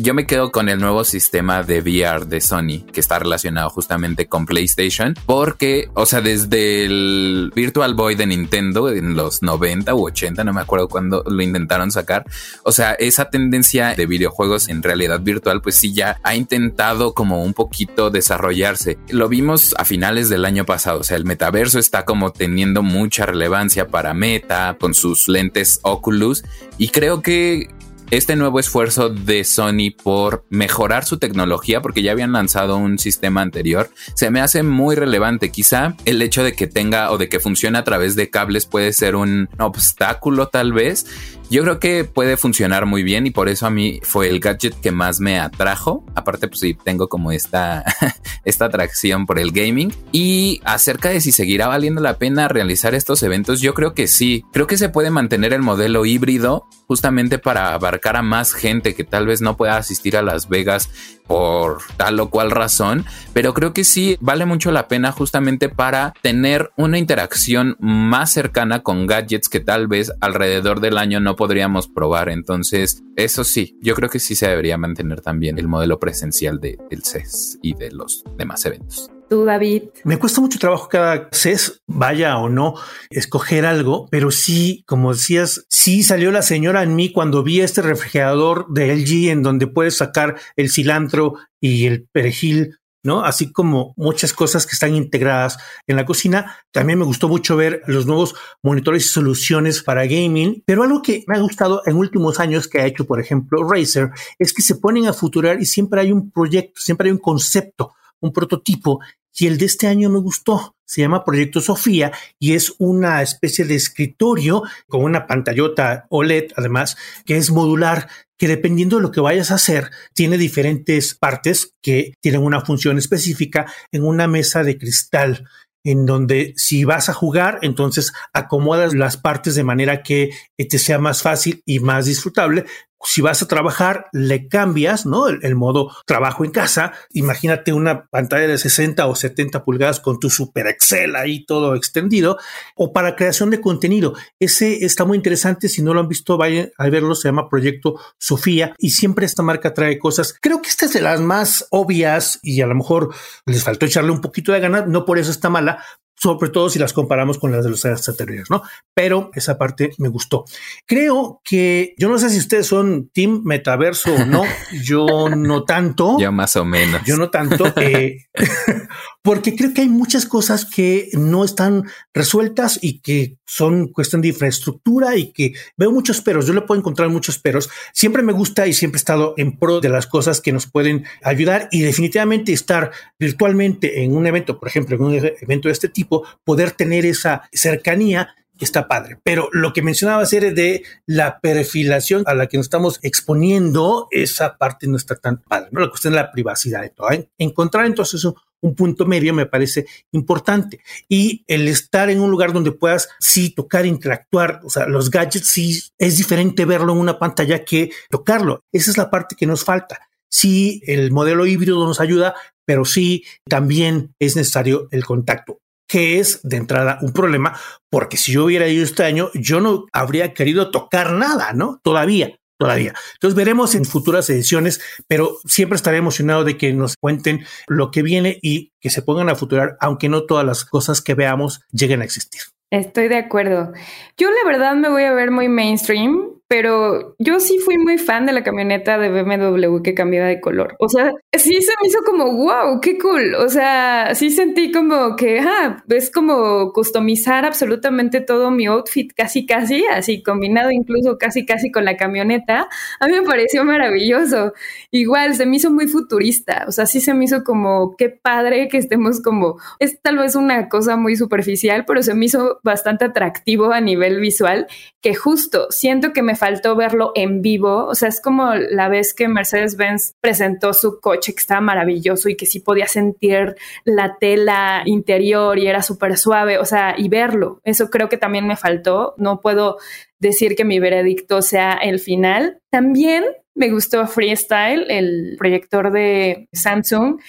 Yo 0.00 0.14
me 0.14 0.26
quedo 0.26 0.50
con 0.50 0.68
el 0.68 0.80
nuevo 0.80 1.04
sistema 1.04 1.62
de 1.62 1.80
VR 1.80 2.26
de 2.26 2.40
Sony 2.40 2.84
que 2.92 3.00
está 3.00 3.18
relacionado 3.18 3.70
justamente 3.70 4.26
con 4.26 4.46
PlayStation, 4.46 5.14
porque, 5.26 5.90
o 5.94 6.06
sea, 6.06 6.20
desde 6.20 6.84
el 6.84 7.52
Virtual 7.54 7.94
Boy 7.94 8.14
de 8.14 8.26
Nintendo 8.26 8.88
en 8.90 9.14
los 9.14 9.42
90 9.42 9.94
u 9.94 10.06
80, 10.06 10.44
no 10.44 10.52
me 10.52 10.60
acuerdo 10.60 10.88
cuándo 10.88 11.22
lo 11.26 11.42
intentaron 11.42 11.90
sacar, 11.90 12.24
o 12.62 12.72
sea, 12.72 12.92
esa 12.92 13.30
tendencia 13.30 13.94
de 13.94 14.06
videojuegos 14.06 14.68
en 14.68 14.82
realidad 14.82 15.20
virtual, 15.20 15.60
pues 15.60 15.76
sí 15.76 15.92
ya 15.92 16.18
ha 16.22 16.34
intentado 16.34 17.14
como 17.14 17.42
un 17.42 17.54
poquito 17.54 18.10
desarrollarse. 18.10 18.98
Lo 19.08 19.28
vimos 19.28 19.74
a 19.78 19.84
finales 19.84 20.28
del 20.28 20.44
año 20.44 20.64
pasado, 20.64 21.00
o 21.00 21.04
sea, 21.04 21.16
el 21.16 21.23
metaverso 21.24 21.78
está 21.78 22.04
como 22.04 22.32
teniendo 22.32 22.82
mucha 22.82 23.26
relevancia 23.26 23.88
para 23.88 24.14
Meta 24.14 24.76
con 24.78 24.94
sus 24.94 25.28
lentes 25.28 25.80
Oculus 25.82 26.44
y 26.78 26.88
creo 26.88 27.22
que 27.22 27.68
este 28.10 28.36
nuevo 28.36 28.60
esfuerzo 28.60 29.08
de 29.08 29.44
Sony 29.44 29.90
por 30.02 30.44
mejorar 30.50 31.04
su 31.04 31.18
tecnología, 31.18 31.82
porque 31.82 32.02
ya 32.02 32.12
habían 32.12 32.32
lanzado 32.32 32.76
un 32.76 32.98
sistema 32.98 33.40
anterior, 33.40 33.90
se 34.14 34.30
me 34.30 34.40
hace 34.40 34.62
muy 34.62 34.94
relevante. 34.94 35.50
Quizá 35.50 35.96
el 36.04 36.22
hecho 36.22 36.44
de 36.44 36.52
que 36.52 36.66
tenga 36.66 37.10
o 37.10 37.18
de 37.18 37.28
que 37.28 37.40
funcione 37.40 37.78
a 37.78 37.84
través 37.84 38.14
de 38.14 38.30
cables 38.30 38.66
puede 38.66 38.92
ser 38.92 39.16
un 39.16 39.48
obstáculo 39.58 40.48
tal 40.48 40.72
vez, 40.72 41.06
Yo 41.50 41.62
creo 41.62 41.78
que 41.78 42.04
puede 42.04 42.36
funcionar 42.36 42.86
muy 42.86 43.02
bien 43.02 43.26
y 43.26 43.30
por 43.30 43.48
eso 43.48 43.66
a 43.66 43.70
mí 43.70 44.00
fue 44.02 44.28
el 44.28 44.40
gadget 44.40 44.74
que 44.80 44.90
más 44.90 45.20
me 45.20 45.38
atrajo. 45.38 46.04
Aparte, 46.14 46.48
pues 46.48 46.60
sí, 46.60 46.74
tengo 46.74 47.08
como 47.08 47.32
esta, 47.32 47.84
esta 48.44 48.64
atracción 48.64 49.26
por 49.26 49.38
el 49.38 49.52
gaming. 49.52 49.94
Y 50.10 50.60
acerca 50.64 51.10
de 51.10 51.20
si 51.20 51.32
seguirá 51.32 51.68
valiendo 51.68 52.00
la 52.00 52.18
pena 52.18 52.48
realizar 52.48 52.94
estos 52.94 53.22
eventos, 53.22 53.60
yo 53.60 53.74
creo 53.74 53.94
que 53.94 54.06
sí. 54.06 54.44
Creo 54.52 54.66
que 54.66 54.78
se 54.78 54.88
puede 54.88 55.10
mantener 55.10 55.52
el 55.52 55.62
modelo 55.62 56.06
híbrido 56.06 56.66
justamente 56.86 57.38
para 57.38 57.74
abarcar 57.74 58.16
a 58.16 58.22
más 58.22 58.52
gente 58.52 58.94
que 58.94 59.04
tal 59.04 59.26
vez 59.26 59.40
no 59.40 59.56
pueda 59.56 59.76
asistir 59.76 60.16
a 60.16 60.22
Las 60.22 60.48
Vegas 60.48 60.90
por 61.26 61.78
tal 61.96 62.20
o 62.20 62.28
cual 62.28 62.50
razón, 62.50 63.06
pero 63.32 63.54
creo 63.54 63.72
que 63.72 63.84
sí 63.84 64.18
vale 64.20 64.44
mucho 64.44 64.70
la 64.70 64.88
pena 64.88 65.10
justamente 65.10 65.68
para 65.68 66.12
tener 66.20 66.70
una 66.76 66.98
interacción 66.98 67.76
más 67.80 68.32
cercana 68.32 68.82
con 68.82 69.06
gadgets 69.06 69.48
que 69.48 69.60
tal 69.60 69.88
vez 69.88 70.12
alrededor 70.20 70.80
del 70.80 70.98
año 70.98 71.20
no 71.20 71.36
podríamos 71.44 71.88
probar. 71.88 72.30
Entonces, 72.30 73.02
eso 73.16 73.44
sí, 73.44 73.76
yo 73.82 73.94
creo 73.94 74.08
que 74.08 74.18
sí 74.18 74.34
se 74.34 74.48
debería 74.48 74.78
mantener 74.78 75.20
también 75.20 75.58
el 75.58 75.68
modelo 75.68 76.00
presencial 76.00 76.58
de, 76.58 76.78
del 76.88 77.04
CES 77.04 77.58
y 77.60 77.74
de 77.74 77.90
los 77.90 78.24
demás 78.38 78.64
eventos. 78.64 79.10
Tú, 79.28 79.44
David. 79.44 79.82
Me 80.04 80.18
cuesta 80.18 80.40
mucho 80.40 80.58
trabajo 80.58 80.88
cada 80.88 81.28
CES, 81.32 81.82
vaya 81.86 82.38
o 82.38 82.48
no, 82.48 82.76
escoger 83.10 83.66
algo, 83.66 84.08
pero 84.10 84.30
sí, 84.30 84.84
como 84.86 85.12
decías, 85.12 85.66
sí 85.68 86.02
salió 86.02 86.30
la 86.30 86.40
señora 86.40 86.82
en 86.82 86.96
mí 86.96 87.12
cuando 87.12 87.42
vi 87.42 87.60
este 87.60 87.82
refrigerador 87.82 88.66
de 88.70 88.96
LG 88.96 89.28
en 89.28 89.42
donde 89.42 89.66
puedes 89.66 89.98
sacar 89.98 90.36
el 90.56 90.70
cilantro 90.70 91.34
y 91.60 91.84
el 91.84 92.06
perejil 92.10 92.78
¿no? 93.04 93.24
Así 93.24 93.52
como 93.52 93.94
muchas 93.96 94.32
cosas 94.32 94.66
que 94.66 94.72
están 94.72 94.96
integradas 94.96 95.58
en 95.86 95.96
la 95.96 96.04
cocina. 96.04 96.56
También 96.72 96.98
me 96.98 97.04
gustó 97.04 97.28
mucho 97.28 97.54
ver 97.56 97.82
los 97.86 98.06
nuevos 98.06 98.34
monitores 98.62 99.04
y 99.04 99.08
soluciones 99.08 99.82
para 99.82 100.06
gaming, 100.06 100.64
pero 100.66 100.82
algo 100.82 101.02
que 101.02 101.22
me 101.28 101.36
ha 101.36 101.40
gustado 101.40 101.82
en 101.86 101.96
últimos 101.96 102.40
años 102.40 102.66
que 102.66 102.80
ha 102.80 102.86
hecho, 102.86 103.04
por 103.04 103.20
ejemplo, 103.20 103.62
Razer, 103.68 104.10
es 104.38 104.52
que 104.52 104.62
se 104.62 104.76
ponen 104.76 105.06
a 105.06 105.12
futurar 105.12 105.60
y 105.60 105.66
siempre 105.66 106.00
hay 106.00 106.10
un 106.10 106.30
proyecto, 106.30 106.80
siempre 106.80 107.08
hay 107.08 107.12
un 107.12 107.18
concepto, 107.18 107.94
un 108.20 108.32
prototipo 108.32 109.00
y 109.36 109.46
el 109.46 109.58
de 109.58 109.66
este 109.66 109.86
año 109.86 110.10
me 110.10 110.20
gustó. 110.20 110.76
Se 110.86 111.00
llama 111.00 111.24
Proyecto 111.24 111.60
Sofía 111.60 112.12
y 112.38 112.52
es 112.52 112.74
una 112.78 113.22
especie 113.22 113.64
de 113.64 113.74
escritorio 113.74 114.62
con 114.86 115.02
una 115.02 115.26
pantallota 115.26 116.06
OLED, 116.10 116.52
además, 116.56 116.96
que 117.24 117.36
es 117.36 117.50
modular, 117.50 118.08
que 118.38 118.48
dependiendo 118.48 118.96
de 118.96 119.02
lo 119.02 119.12
que 119.12 119.20
vayas 119.20 119.50
a 119.50 119.56
hacer, 119.56 119.90
tiene 120.12 120.38
diferentes 120.38 121.14
partes 121.14 121.74
que 121.82 122.14
tienen 122.20 122.42
una 122.42 122.60
función 122.60 122.98
específica 122.98 123.66
en 123.92 124.04
una 124.04 124.26
mesa 124.26 124.62
de 124.62 124.78
cristal 124.78 125.48
en 125.84 126.06
donde 126.06 126.54
si 126.56 126.84
vas 126.84 127.10
a 127.10 127.14
jugar, 127.14 127.58
entonces 127.60 128.12
acomodas 128.32 128.94
las 128.94 129.18
partes 129.18 129.54
de 129.54 129.64
manera 129.64 130.02
que 130.02 130.30
te 130.56 130.78
sea 130.78 130.98
más 130.98 131.20
fácil 131.22 131.62
y 131.66 131.78
más 131.78 132.06
disfrutable, 132.06 132.64
si 133.04 133.20
vas 133.20 133.42
a 133.42 133.48
trabajar, 133.48 134.06
le 134.12 134.48
cambias, 134.48 135.06
¿no? 135.06 135.28
El, 135.28 135.54
modo 135.54 135.94
trabajo 136.06 136.44
en 136.44 136.50
casa. 136.50 136.92
Imagínate 137.12 137.72
una 137.72 138.06
pantalla 138.06 138.46
de 138.48 138.58
60 138.58 139.06
o 139.06 139.14
70 139.14 139.64
pulgadas 139.64 140.00
con 140.00 140.18
tu 140.18 140.30
super 140.30 140.66
Excel 140.66 141.14
ahí 141.14 141.44
todo 141.44 141.74
extendido. 141.74 142.38
O 142.74 142.92
para 142.92 143.14
creación 143.14 143.50
de 143.50 143.60
contenido. 143.60 144.14
Ese 144.40 144.84
está 144.84 145.04
muy 145.04 145.16
interesante. 145.16 145.68
Si 145.68 145.82
no 145.82 145.94
lo 145.94 146.00
han 146.00 146.08
visto, 146.08 146.36
vayan 146.36 146.70
a 146.78 146.88
verlo. 146.88 147.14
Se 147.14 147.28
llama 147.28 147.48
Proyecto 147.48 148.00
Sofía 148.18 148.74
y 148.78 148.90
siempre 148.90 149.26
esta 149.26 149.42
marca 149.42 149.74
trae 149.74 149.98
cosas. 149.98 150.34
Creo 150.40 150.60
que 150.60 150.68
esta 150.68 150.86
es 150.86 150.92
de 150.92 151.00
las 151.00 151.20
más 151.20 151.66
obvias 151.70 152.40
y 152.42 152.60
a 152.62 152.66
lo 152.66 152.74
mejor 152.74 153.14
les 153.46 153.62
faltó 153.62 153.86
echarle 153.86 154.10
un 154.10 154.20
poquito 154.20 154.52
de 154.52 154.60
ganas. 154.60 154.88
No 154.88 155.04
por 155.04 155.18
eso 155.18 155.30
está 155.30 155.50
mala, 155.50 155.84
sobre 156.16 156.50
todo 156.50 156.70
si 156.70 156.78
las 156.78 156.92
comparamos 156.92 157.38
con 157.38 157.52
las 157.52 157.64
de 157.64 157.70
los 157.70 157.84
años 157.84 158.08
anteriores, 158.08 158.50
¿no? 158.50 158.62
Pero 158.94 159.30
esa 159.34 159.58
parte 159.58 159.90
me 159.98 160.08
gustó. 160.08 160.44
Creo 160.86 161.40
que, 161.44 161.94
yo 161.98 162.08
no 162.08 162.18
sé 162.18 162.30
si 162.30 162.38
ustedes 162.38 162.66
son 162.66 163.10
team 163.12 163.42
metaverso 163.44 164.14
o 164.14 164.24
no, 164.24 164.42
yo 164.84 165.28
no 165.28 165.64
tanto. 165.64 166.18
Yo 166.18 166.32
más 166.32 166.56
o 166.56 166.64
menos. 166.64 167.02
Yo 167.04 167.16
no 167.16 167.30
tanto, 167.30 167.72
eh, 167.76 168.26
porque 169.24 169.56
creo 169.56 169.72
que 169.72 169.80
hay 169.80 169.88
muchas 169.88 170.26
cosas 170.26 170.66
que 170.66 171.08
no 171.14 171.46
están 171.46 171.84
resueltas 172.12 172.78
y 172.82 172.98
que 172.98 173.38
son 173.46 173.88
cuestión 173.88 174.20
de 174.20 174.28
infraestructura 174.28 175.16
y 175.16 175.32
que 175.32 175.54
veo 175.78 175.90
muchos 175.90 176.20
peros. 176.20 176.46
Yo 176.46 176.52
le 176.52 176.60
puedo 176.60 176.78
encontrar 176.78 177.08
muchos 177.08 177.38
peros. 177.38 177.70
Siempre 177.94 178.22
me 178.22 178.34
gusta 178.34 178.66
y 178.66 178.74
siempre 178.74 178.98
he 178.98 179.00
estado 179.00 179.32
en 179.38 179.58
pro 179.58 179.80
de 179.80 179.88
las 179.88 180.06
cosas 180.06 180.42
que 180.42 180.52
nos 180.52 180.66
pueden 180.66 181.06
ayudar 181.22 181.70
y 181.72 181.80
definitivamente 181.80 182.52
estar 182.52 182.90
virtualmente 183.18 184.04
en 184.04 184.14
un 184.14 184.26
evento, 184.26 184.60
por 184.60 184.68
ejemplo, 184.68 184.94
en 184.96 185.02
un 185.02 185.14
evento 185.14 185.68
de 185.68 185.72
este 185.72 185.88
tipo, 185.88 186.26
poder 186.44 186.72
tener 186.72 187.06
esa 187.06 187.48
cercanía 187.50 188.34
está 188.60 188.88
padre. 188.88 189.18
Pero 189.22 189.48
lo 189.52 189.72
que 189.72 189.82
mencionaba 189.82 190.24
era 190.30 190.50
de 190.50 190.82
la 191.06 191.40
perfilación 191.40 192.24
a 192.26 192.34
la 192.34 192.46
que 192.46 192.56
nos 192.56 192.66
estamos 192.66 192.98
exponiendo, 193.02 194.08
esa 194.10 194.56
parte 194.56 194.86
no 194.86 194.96
está 194.96 195.16
tan 195.16 195.40
padre, 195.42 195.68
¿no? 195.72 195.80
La 195.80 195.88
cuestión 195.88 196.12
de 196.12 196.20
la 196.20 196.30
privacidad 196.30 196.82
de 196.82 196.90
todo. 196.90 197.10
¿eh? 197.10 197.28
Encontrar 197.38 197.86
entonces 197.86 198.24
un 198.64 198.74
punto 198.74 199.04
medio 199.04 199.34
me 199.34 199.46
parece 199.46 199.86
importante. 200.12 200.80
Y 201.08 201.44
el 201.46 201.68
estar 201.68 202.08
en 202.08 202.20
un 202.20 202.30
lugar 202.30 202.52
donde 202.52 202.72
puedas 202.72 203.08
sí 203.20 203.50
tocar, 203.50 203.84
interactuar, 203.84 204.60
o 204.64 204.70
sea, 204.70 204.86
los 204.86 205.10
gadgets 205.10 205.46
sí 205.46 205.82
es 205.98 206.16
diferente 206.16 206.64
verlo 206.64 206.92
en 206.92 206.98
una 206.98 207.18
pantalla 207.18 207.64
que 207.64 207.90
tocarlo. 208.08 208.64
Esa 208.72 208.90
es 208.90 208.98
la 208.98 209.10
parte 209.10 209.36
que 209.36 209.46
nos 209.46 209.64
falta. 209.64 210.00
Sí, 210.30 210.82
el 210.86 211.12
modelo 211.12 211.46
híbrido 211.46 211.86
nos 211.86 212.00
ayuda, 212.00 212.34
pero 212.64 212.84
sí 212.84 213.24
también 213.48 214.14
es 214.18 214.34
necesario 214.34 214.88
el 214.90 215.04
contacto 215.04 215.58
que 215.86 216.18
es 216.18 216.40
de 216.42 216.56
entrada 216.56 216.98
un 217.02 217.12
problema, 217.12 217.60
porque 217.90 218.16
si 218.16 218.32
yo 218.32 218.46
hubiera 218.46 218.66
ido 218.66 218.82
este 218.82 219.04
año, 219.04 219.30
yo 219.34 219.60
no 219.60 219.84
habría 219.92 220.32
querido 220.32 220.70
tocar 220.70 221.12
nada, 221.12 221.52
¿no? 221.52 221.78
Todavía, 221.84 222.36
todavía. 222.58 222.94
Entonces 223.14 223.36
veremos 223.36 223.74
en 223.74 223.84
futuras 223.84 224.28
ediciones, 224.30 224.80
pero 225.06 225.38
siempre 225.44 225.76
estaré 225.76 225.98
emocionado 225.98 226.44
de 226.44 226.56
que 226.56 226.72
nos 226.72 226.96
cuenten 226.96 227.44
lo 227.66 227.90
que 227.90 228.02
viene 228.02 228.38
y 228.42 228.72
que 228.80 228.90
se 228.90 229.02
pongan 229.02 229.28
a 229.28 229.34
futurar, 229.34 229.76
aunque 229.80 230.08
no 230.08 230.24
todas 230.24 230.44
las 230.44 230.64
cosas 230.64 231.00
que 231.00 231.14
veamos 231.14 231.62
lleguen 231.72 232.02
a 232.02 232.04
existir. 232.04 232.42
Estoy 232.70 233.08
de 233.08 233.18
acuerdo. 233.18 233.72
Yo 234.16 234.30
la 234.30 234.44
verdad 234.44 234.74
me 234.74 234.88
voy 234.88 235.04
a 235.04 235.12
ver 235.12 235.30
muy 235.30 235.48
mainstream 235.48 236.33
pero 236.56 237.16
yo 237.18 237.40
sí 237.40 237.58
fui 237.58 237.78
muy 237.78 237.98
fan 237.98 238.26
de 238.26 238.32
la 238.32 238.44
camioneta 238.44 238.96
de 238.96 239.08
BMW 239.08 239.82
que 239.82 239.92
cambiaba 239.92 240.28
de 240.28 240.40
color. 240.40 240.76
O 240.78 240.88
sea, 240.88 241.12
sí 241.36 241.60
se 241.60 241.72
me 241.82 241.88
hizo 241.88 241.98
como, 242.06 242.32
wow, 242.32 242.80
qué 242.80 242.96
cool. 242.96 243.34
O 243.34 243.48
sea, 243.48 244.14
sí 244.14 244.30
sentí 244.30 244.70
como 244.70 245.16
que, 245.16 245.40
ah, 245.40 245.82
es 245.88 246.12
como 246.12 246.72
customizar 246.72 247.44
absolutamente 247.44 248.20
todo 248.20 248.52
mi 248.52 248.66
outfit, 248.66 249.12
casi, 249.16 249.46
casi, 249.46 249.84
así 249.86 250.22
combinado 250.22 250.70
incluso 250.70 251.18
casi, 251.18 251.44
casi 251.44 251.72
con 251.72 251.84
la 251.84 251.96
camioneta. 251.96 252.68
A 253.00 253.08
mí 253.08 253.14
me 253.14 253.22
pareció 253.22 253.64
maravilloso. 253.64 254.52
Igual, 254.92 255.34
se 255.34 255.46
me 255.46 255.56
hizo 255.56 255.72
muy 255.72 255.88
futurista. 255.88 256.66
O 256.68 256.70
sea, 256.70 256.86
sí 256.86 257.00
se 257.00 257.14
me 257.14 257.24
hizo 257.24 257.42
como, 257.42 257.96
qué 257.96 258.10
padre 258.10 258.68
que 258.68 258.78
estemos 258.78 259.20
como, 259.20 259.58
es 259.80 260.00
tal 260.02 260.18
vez 260.18 260.36
una 260.36 260.68
cosa 260.68 260.94
muy 260.94 261.16
superficial, 261.16 261.84
pero 261.84 262.00
se 262.04 262.14
me 262.14 262.26
hizo 262.26 262.60
bastante 262.62 263.06
atractivo 263.06 263.72
a 263.72 263.80
nivel 263.80 264.20
visual, 264.20 264.68
que 265.00 265.16
justo 265.16 265.66
siento 265.70 266.12
que 266.12 266.22
me 266.22 266.36
faltó 266.44 266.76
verlo 266.76 267.12
en 267.14 267.40
vivo. 267.40 267.86
O 267.86 267.94
sea, 267.94 268.10
es 268.10 268.20
como 268.20 268.54
la 268.54 268.90
vez 268.90 269.14
que 269.14 269.28
Mercedes-Benz 269.28 270.12
presentó 270.20 270.74
su 270.74 271.00
coche 271.00 271.32
que 271.32 271.40
estaba 271.40 271.62
maravilloso 271.62 272.28
y 272.28 272.36
que 272.36 272.44
sí 272.44 272.60
podía 272.60 272.86
sentir 272.86 273.56
la 273.86 274.18
tela 274.20 274.82
interior 274.84 275.58
y 275.58 275.68
era 275.68 275.80
súper 275.80 276.18
suave. 276.18 276.58
O 276.58 276.66
sea, 276.66 276.96
y 276.98 277.08
verlo. 277.08 277.60
Eso 277.64 277.88
creo 277.88 278.10
que 278.10 278.18
también 278.18 278.46
me 278.46 278.56
faltó. 278.56 279.14
No 279.16 279.40
puedo 279.40 279.78
decir 280.18 280.54
que 280.54 280.66
mi 280.66 280.80
veredicto 280.80 281.40
sea 281.40 281.78
el 281.82 281.98
final. 281.98 282.58
También 282.70 283.24
me 283.54 283.70
gustó 283.70 284.06
Freestyle, 284.06 284.84
el 284.90 285.36
proyector 285.38 285.92
de 285.92 286.46
Samsung. 286.52 287.20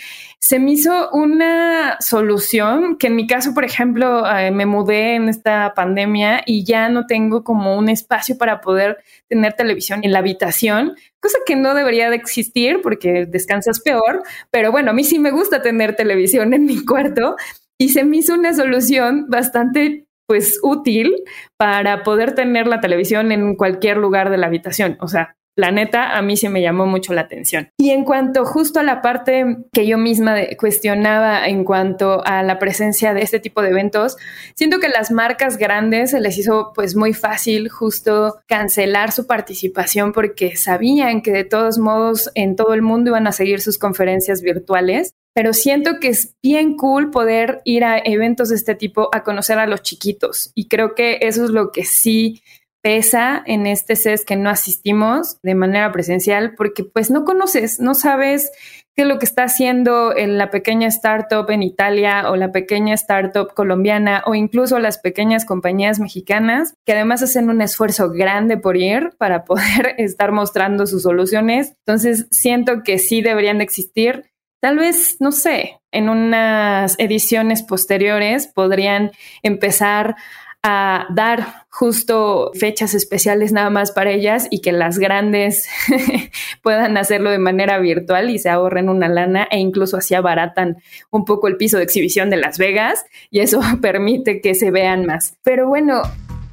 Se 0.45 0.60
me 0.60 0.73
hizo 0.73 1.10
una 1.10 1.97
solución 2.01 2.97
que 2.97 3.08
en 3.08 3.15
mi 3.15 3.25
caso, 3.25 3.55
por 3.55 3.65
ejemplo, 3.65 4.29
eh, 4.29 4.51
me 4.51 4.67
mudé 4.67 5.15
en 5.15 5.27
esta 5.27 5.73
pandemia 5.73 6.43
y 6.45 6.63
ya 6.63 6.88
no 6.88 7.08
tengo 7.08 7.43
como 7.43 7.75
un 7.75 7.89
espacio 7.89 8.38
para 8.38 8.62
poder 8.62 9.03
tener 9.27 9.53
televisión 9.53 10.01
en 10.03 10.12
la 10.12 10.19
habitación, 10.19 10.93
cosa 11.19 11.39
que 11.47 11.55
no 11.55 11.73
debería 11.73 12.12
de 12.12 12.17
existir 12.17 12.81
porque 12.84 13.25
descansas 13.25 13.79
peor, 13.79 14.21
pero 14.51 14.71
bueno, 14.71 14.91
a 14.91 14.93
mí 14.93 15.03
sí 15.03 15.17
me 15.17 15.31
gusta 15.31 15.63
tener 15.63 15.95
televisión 15.95 16.53
en 16.53 16.65
mi 16.65 16.86
cuarto 16.86 17.38
y 17.79 17.89
se 17.89 18.03
me 18.03 18.17
hizo 18.17 18.36
una 18.36 18.53
solución 18.53 19.25
bastante 19.27 20.05
pues 20.27 20.60
útil 20.62 21.23
para 21.58 22.03
poder 22.03 22.36
tener 22.36 22.67
la 22.67 22.81
televisión 22.81 23.31
en 23.31 23.55
cualquier 23.55 23.97
lugar 23.97 24.29
de 24.29 24.38
la 24.38 24.45
habitación. 24.45 24.95
O 24.99 25.08
sea, 25.08 25.38
la 25.55 25.71
neta, 25.71 26.17
a 26.17 26.21
mí 26.21 26.35
sí 26.37 26.49
me 26.49 26.61
llamó 26.61 26.85
mucho 26.85 27.13
la 27.13 27.21
atención. 27.21 27.69
Y 27.77 27.91
en 27.91 28.03
cuanto 28.03 28.45
justo 28.45 28.79
a 28.79 28.83
la 28.83 29.01
parte 29.01 29.57
que 29.71 29.87
yo 29.87 29.97
misma 29.97 30.35
cuestionaba 30.57 31.47
en 31.47 31.63
cuanto 31.63 32.25
a 32.25 32.43
la 32.43 32.59
presencia 32.59 33.13
de 33.13 33.21
este 33.21 33.39
tipo 33.39 33.61
de 33.61 33.69
eventos, 33.69 34.17
siento 34.55 34.79
que 34.79 34.89
las 34.89 35.11
marcas 35.11 35.57
grandes 35.57 36.11
se 36.11 36.19
les 36.19 36.37
hizo 36.37 36.71
pues 36.75 36.95
muy 36.95 37.13
fácil 37.13 37.69
justo 37.69 38.37
cancelar 38.47 39.11
su 39.11 39.27
participación 39.27 40.11
porque 40.11 40.55
sabían 40.55 41.21
que 41.21 41.31
de 41.31 41.45
todos 41.45 41.77
modos 41.77 42.31
en 42.35 42.55
todo 42.55 42.73
el 42.73 42.81
mundo 42.81 43.11
iban 43.11 43.27
a 43.27 43.31
seguir 43.31 43.61
sus 43.61 43.77
conferencias 43.77 44.41
virtuales 44.41 45.13
pero 45.33 45.51
siento 45.51 45.99
que 45.99 46.07
es 46.07 46.33
bien 46.41 46.77
cool 46.77 47.11
poder 47.11 47.61
ir 47.65 47.83
a 47.83 47.97
eventos 47.97 48.49
de 48.49 48.55
este 48.55 48.73
tipo 48.73 49.09
a 49.11 49.23
conocer 49.23 49.59
a 49.59 49.67
los 49.67 49.81
chiquitos 49.81 50.51
y 50.55 50.69
creo 50.69 50.95
que 50.95 51.19
eso 51.21 51.43
es 51.43 51.49
lo 51.49 51.71
que 51.71 51.83
sí 51.83 52.41
pesa 52.86 53.41
en 53.48 53.65
este 53.65 53.95
CES 53.95 54.26
que 54.26 54.36
no 54.36 54.48
asistimos 54.48 55.39
de 55.41 55.56
manera 55.56 55.91
presencial 55.91 56.54
porque 56.56 56.84
pues 56.84 57.10
no 57.10 57.26
conoces, 57.26 57.80
no 57.80 57.95
sabes 57.95 58.52
qué 58.95 59.02
es 59.02 59.08
lo 59.08 59.17
que 59.17 59.26
está 59.26 59.45
haciendo 59.45 60.15
en 60.15 60.38
la 60.38 60.52
pequeña 60.52 60.88
startup 60.89 61.50
en 61.50 61.63
Italia 61.63 62.30
o 62.30 62.36
la 62.36 62.52
pequeña 62.52 62.93
startup 62.93 63.56
colombiana 63.56 64.21
o 64.28 64.36
incluso 64.36 64.78
las 64.78 65.00
pequeñas 65.00 65.45
compañías 65.45 66.00
mexicanas 66.00 66.76
que 66.86 66.93
además 66.93 67.24
hacen 67.24 67.50
un 67.50 67.63
esfuerzo 67.63 68.12
grande 68.12 68.56
por 68.56 68.78
ir 68.78 69.15
para 69.17 69.45
poder 69.45 69.95
estar 69.98 70.32
mostrando 70.32 70.86
sus 70.86 71.02
soluciones. 71.02 71.74
Entonces 71.88 72.28
siento 72.30 72.84
que 72.84 73.00
sí 73.00 73.24
deberían 73.24 73.58
de 73.58 73.63
existir. 73.63 74.26
Tal 74.62 74.78
vez, 74.78 75.17
no 75.19 75.32
sé, 75.32 75.80
en 75.91 76.08
unas 76.08 76.93
ediciones 77.00 77.63
posteriores 77.63 78.45
podrían 78.45 79.10
empezar 79.41 80.15
a 80.67 81.06
dar 81.12 81.67
justo 81.69 82.49
fechas 82.56 82.95
especiales 82.95 83.51
nada 83.51 83.69
más 83.69 83.91
para 83.91 84.10
ellas 84.10 84.47
y 84.49 84.62
que 84.62 84.71
las 84.71 84.97
grandes 84.97 85.69
puedan 86.63 86.97
hacerlo 86.97 87.30
de 87.30 87.38
manera 87.38 87.78
virtual 87.78 88.32
y 88.32 88.39
se 88.39 88.49
ahorren 88.49 88.89
una 88.89 89.08
lana 89.08 89.47
e 89.51 89.60
incluso 89.60 89.97
así 89.97 90.15
abaratan 90.15 90.78
un 91.12 91.23
poco 91.23 91.47
el 91.47 91.58
piso 91.58 91.78
de 91.78 91.84
exhibición 91.84 92.32
de 92.32 92.38
Las 92.38 92.58
Vegas 92.58 93.06
y 93.30 93.41
eso 93.41 93.62
permite 93.82 94.41
que 94.41 94.56
se 94.56 94.71
vean 94.71 95.06
más. 95.06 95.38
Pero 95.43 95.67
bueno, 95.67 96.01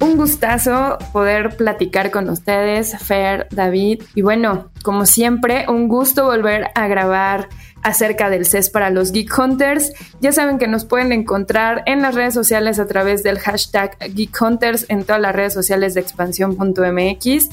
un 0.00 0.18
gustazo 0.18 0.98
poder 1.14 1.56
platicar 1.56 2.10
con 2.10 2.28
ustedes, 2.28 2.94
Fer, 2.98 3.46
David. 3.50 4.02
Y 4.14 4.20
bueno, 4.20 4.70
como 4.82 5.06
siempre, 5.06 5.64
un 5.68 5.88
gusto 5.88 6.26
volver 6.26 6.66
a 6.74 6.86
grabar 6.86 7.48
acerca 7.82 8.30
del 8.30 8.46
CES 8.46 8.70
para 8.70 8.90
los 8.90 9.12
Geek 9.12 9.36
Hunters. 9.38 9.92
Ya 10.20 10.32
saben 10.32 10.58
que 10.58 10.68
nos 10.68 10.84
pueden 10.84 11.12
encontrar 11.12 11.82
en 11.86 12.02
las 12.02 12.14
redes 12.14 12.34
sociales 12.34 12.78
a 12.78 12.86
través 12.86 13.22
del 13.22 13.38
hashtag 13.38 13.96
Geek 14.14 14.36
Hunters 14.40 14.86
en 14.88 15.04
todas 15.04 15.20
las 15.20 15.34
redes 15.34 15.52
sociales 15.54 15.94
de 15.94 16.00
expansión.mx. 16.00 17.48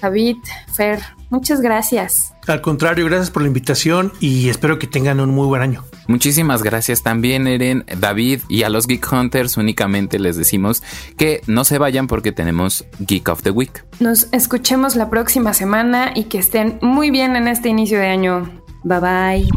David, 0.00 0.36
Fer, 0.74 1.00
muchas 1.30 1.60
gracias. 1.60 2.34
Al 2.46 2.60
contrario, 2.60 3.06
gracias 3.06 3.30
por 3.30 3.42
la 3.42 3.48
invitación 3.48 4.12
y 4.20 4.48
espero 4.48 4.78
que 4.78 4.86
tengan 4.86 5.20
un 5.20 5.30
muy 5.30 5.46
buen 5.46 5.62
año. 5.62 5.84
Muchísimas 6.08 6.62
gracias 6.62 7.02
también, 7.02 7.46
Eren, 7.46 7.86
David 7.98 8.40
y 8.48 8.64
a 8.64 8.68
los 8.68 8.86
Geek 8.86 9.10
Hunters 9.10 9.56
únicamente 9.56 10.18
les 10.18 10.36
decimos 10.36 10.82
que 11.16 11.40
no 11.46 11.64
se 11.64 11.78
vayan 11.78 12.06
porque 12.06 12.32
tenemos 12.32 12.84
Geek 12.98 13.28
of 13.30 13.42
the 13.42 13.50
Week. 13.50 13.84
Nos 14.00 14.28
escuchemos 14.32 14.96
la 14.96 15.08
próxima 15.08 15.54
semana 15.54 16.12
y 16.14 16.24
que 16.24 16.38
estén 16.38 16.78
muy 16.82 17.10
bien 17.10 17.36
en 17.36 17.48
este 17.48 17.70
inicio 17.70 17.98
de 17.98 18.08
año. 18.08 18.63
Bye 18.84 19.00
bye. 19.00 19.48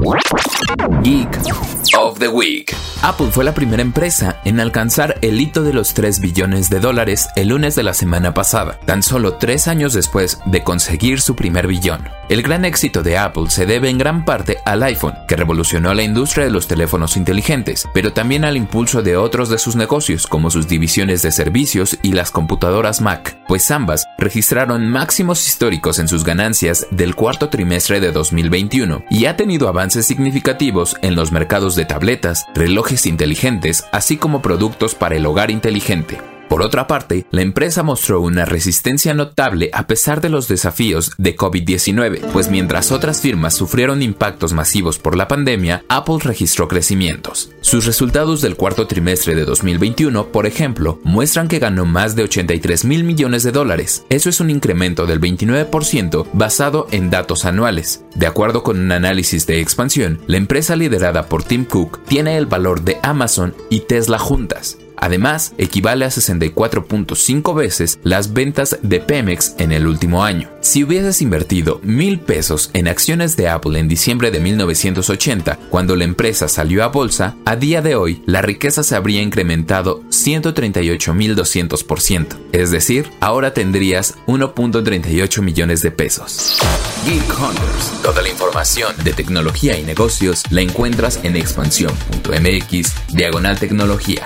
Geek 1.03 1.27
of 1.97 2.17
the 2.19 2.29
Week. 2.29 2.73
Apple 3.01 3.27
fue 3.31 3.43
la 3.43 3.53
primera 3.53 3.81
empresa 3.81 4.39
en 4.45 4.61
alcanzar 4.61 5.15
el 5.21 5.39
hito 5.41 5.63
de 5.63 5.73
los 5.73 5.93
3 5.93 6.21
billones 6.21 6.69
de 6.69 6.79
dólares 6.79 7.27
el 7.35 7.49
lunes 7.49 7.75
de 7.75 7.83
la 7.83 7.93
semana 7.93 8.33
pasada, 8.33 8.79
tan 8.85 9.03
solo 9.03 9.35
tres 9.35 9.67
años 9.67 9.91
después 9.93 10.39
de 10.45 10.63
conseguir 10.63 11.19
su 11.19 11.35
primer 11.35 11.67
billón. 11.67 12.07
El 12.29 12.41
gran 12.41 12.65
éxito 12.65 13.03
de 13.03 13.17
Apple 13.17 13.49
se 13.49 13.65
debe 13.65 13.89
en 13.89 13.97
gran 13.97 14.25
parte 14.25 14.57
al 14.65 14.83
iPhone, 14.83 15.13
que 15.29 15.37
revolucionó 15.37 15.93
la 15.93 16.03
industria 16.03 16.43
de 16.43 16.51
los 16.51 16.67
teléfonos 16.67 17.15
inteligentes, 17.15 17.87
pero 17.93 18.11
también 18.11 18.43
al 18.43 18.57
impulso 18.57 19.01
de 19.01 19.15
otros 19.15 19.47
de 19.47 19.57
sus 19.57 19.77
negocios, 19.77 20.27
como 20.27 20.51
sus 20.51 20.67
divisiones 20.67 21.21
de 21.21 21.31
servicios 21.31 21.97
y 22.01 22.11
las 22.11 22.31
computadoras 22.31 22.99
Mac, 22.99 23.37
pues 23.47 23.71
ambas 23.71 24.05
registraron 24.17 24.89
máximos 24.89 25.47
históricos 25.47 25.99
en 25.99 26.09
sus 26.09 26.25
ganancias 26.25 26.85
del 26.91 27.15
cuarto 27.15 27.47
trimestre 27.47 28.01
de 28.01 28.11
2021 28.11 29.05
y 29.09 29.25
ha 29.25 29.37
tenido 29.37 29.69
avances 29.69 30.05
significativos 30.05 30.97
en 31.01 31.15
los 31.15 31.31
mercados 31.31 31.77
de 31.77 31.85
tabletas, 31.85 32.45
relojes 32.53 33.05
inteligentes, 33.05 33.85
así 33.93 34.17
como 34.17 34.41
productos 34.41 34.95
para 34.95 35.15
el 35.15 35.25
hogar 35.25 35.49
inteligente. 35.49 36.17
Por 36.49 36.61
otra 36.61 36.87
parte, 36.87 37.25
la 37.31 37.41
empresa 37.41 37.83
mostró 37.83 38.21
una 38.21 38.45
resistencia 38.45 39.13
notable 39.13 39.69
a 39.73 39.85
pesar 39.85 40.21
de 40.21 40.29
los 40.29 40.47
desafíos 40.47 41.11
de 41.17 41.35
COVID-19, 41.35 42.21
pues 42.31 42.49
mientras 42.49 42.91
otras 42.91 43.21
firmas 43.21 43.53
sufrieron 43.53 44.01
impactos 44.01 44.53
masivos 44.53 44.97
por 44.97 45.17
la 45.17 45.27
pandemia, 45.27 45.83
Apple 45.89 46.19
registró 46.21 46.67
crecimientos. 46.67 47.51
Sus 47.61 47.85
resultados 47.85 48.41
del 48.41 48.55
cuarto 48.55 48.87
trimestre 48.87 49.35
de 49.35 49.43
2021, 49.43 50.27
por 50.27 50.45
ejemplo, 50.45 51.01
muestran 51.03 51.49
que 51.49 51.59
ganó 51.59 51.85
más 51.85 52.15
de 52.15 52.23
83 52.23 52.85
mil 52.85 53.03
millones 53.03 53.43
de 53.43 53.51
dólares. 53.51 54.05
Eso 54.09 54.29
es 54.29 54.39
un 54.39 54.49
incremento 54.49 55.05
del 55.05 55.19
29% 55.19 56.27
basado 56.31 56.87
en 56.91 57.09
datos 57.09 57.43
anuales. 57.43 58.05
De 58.15 58.25
acuerdo 58.25 58.63
con 58.63 58.79
un 58.79 58.91
análisis 58.93 59.45
de 59.47 59.59
expansión, 59.59 60.21
la 60.27 60.37
empresa 60.37 60.75
liderada 60.77 61.27
por 61.27 61.43
Tim 61.43 61.65
Cook 61.65 62.03
tiene 62.05 62.37
el 62.37 62.45
valor 62.45 62.83
de 62.83 62.97
Amazon 63.03 63.53
y 63.69 63.81
Tesla 63.81 64.17
juntas. 64.17 64.77
Además, 64.97 65.53
equivale 65.57 66.05
a 66.05 66.09
64.5 66.09 67.55
veces 67.55 67.99
las 68.03 68.33
ventas 68.33 68.79
de 68.81 68.99
Pemex 68.99 69.55
en 69.59 69.71
el 69.71 69.87
último 69.87 70.23
año. 70.23 70.49
Si 70.61 70.83
hubieses 70.83 71.21
invertido 71.21 71.79
mil 71.83 72.19
pesos 72.19 72.71
en 72.73 72.87
acciones 72.87 73.37
de 73.37 73.47
Apple 73.47 73.79
en 73.79 73.87
diciembre 73.87 74.31
de 74.31 74.39
1980, 74.39 75.59
cuando 75.69 75.95
la 75.95 76.03
empresa 76.03 76.47
salió 76.47 76.83
a 76.83 76.87
bolsa, 76.87 77.35
a 77.45 77.55
día 77.55 77.81
de 77.81 77.95
hoy 77.95 78.23
la 78.25 78.41
riqueza 78.41 78.83
se 78.83 78.95
habría 78.95 79.21
incrementado 79.21 80.03
138.200%. 80.09 82.37
Es 82.51 82.71
decir, 82.71 83.09
ahora 83.19 83.53
tendrías 83.53 84.15
1.38 84.25 85.41
millones 85.41 85.81
de 85.81 85.91
pesos. 85.91 86.57
Geek 87.05 87.39
Hunters. 87.39 88.01
Toda 88.01 88.21
la 88.21 88.29
información 88.29 88.93
de 89.03 89.13
tecnología 89.13 89.77
y 89.77 89.83
negocios 89.83 90.43
la 90.49 90.61
encuentras 90.61 91.19
en 91.23 91.35
expansión.mx, 91.35 92.93
diagonal 93.13 93.59
tecnología. 93.59 94.25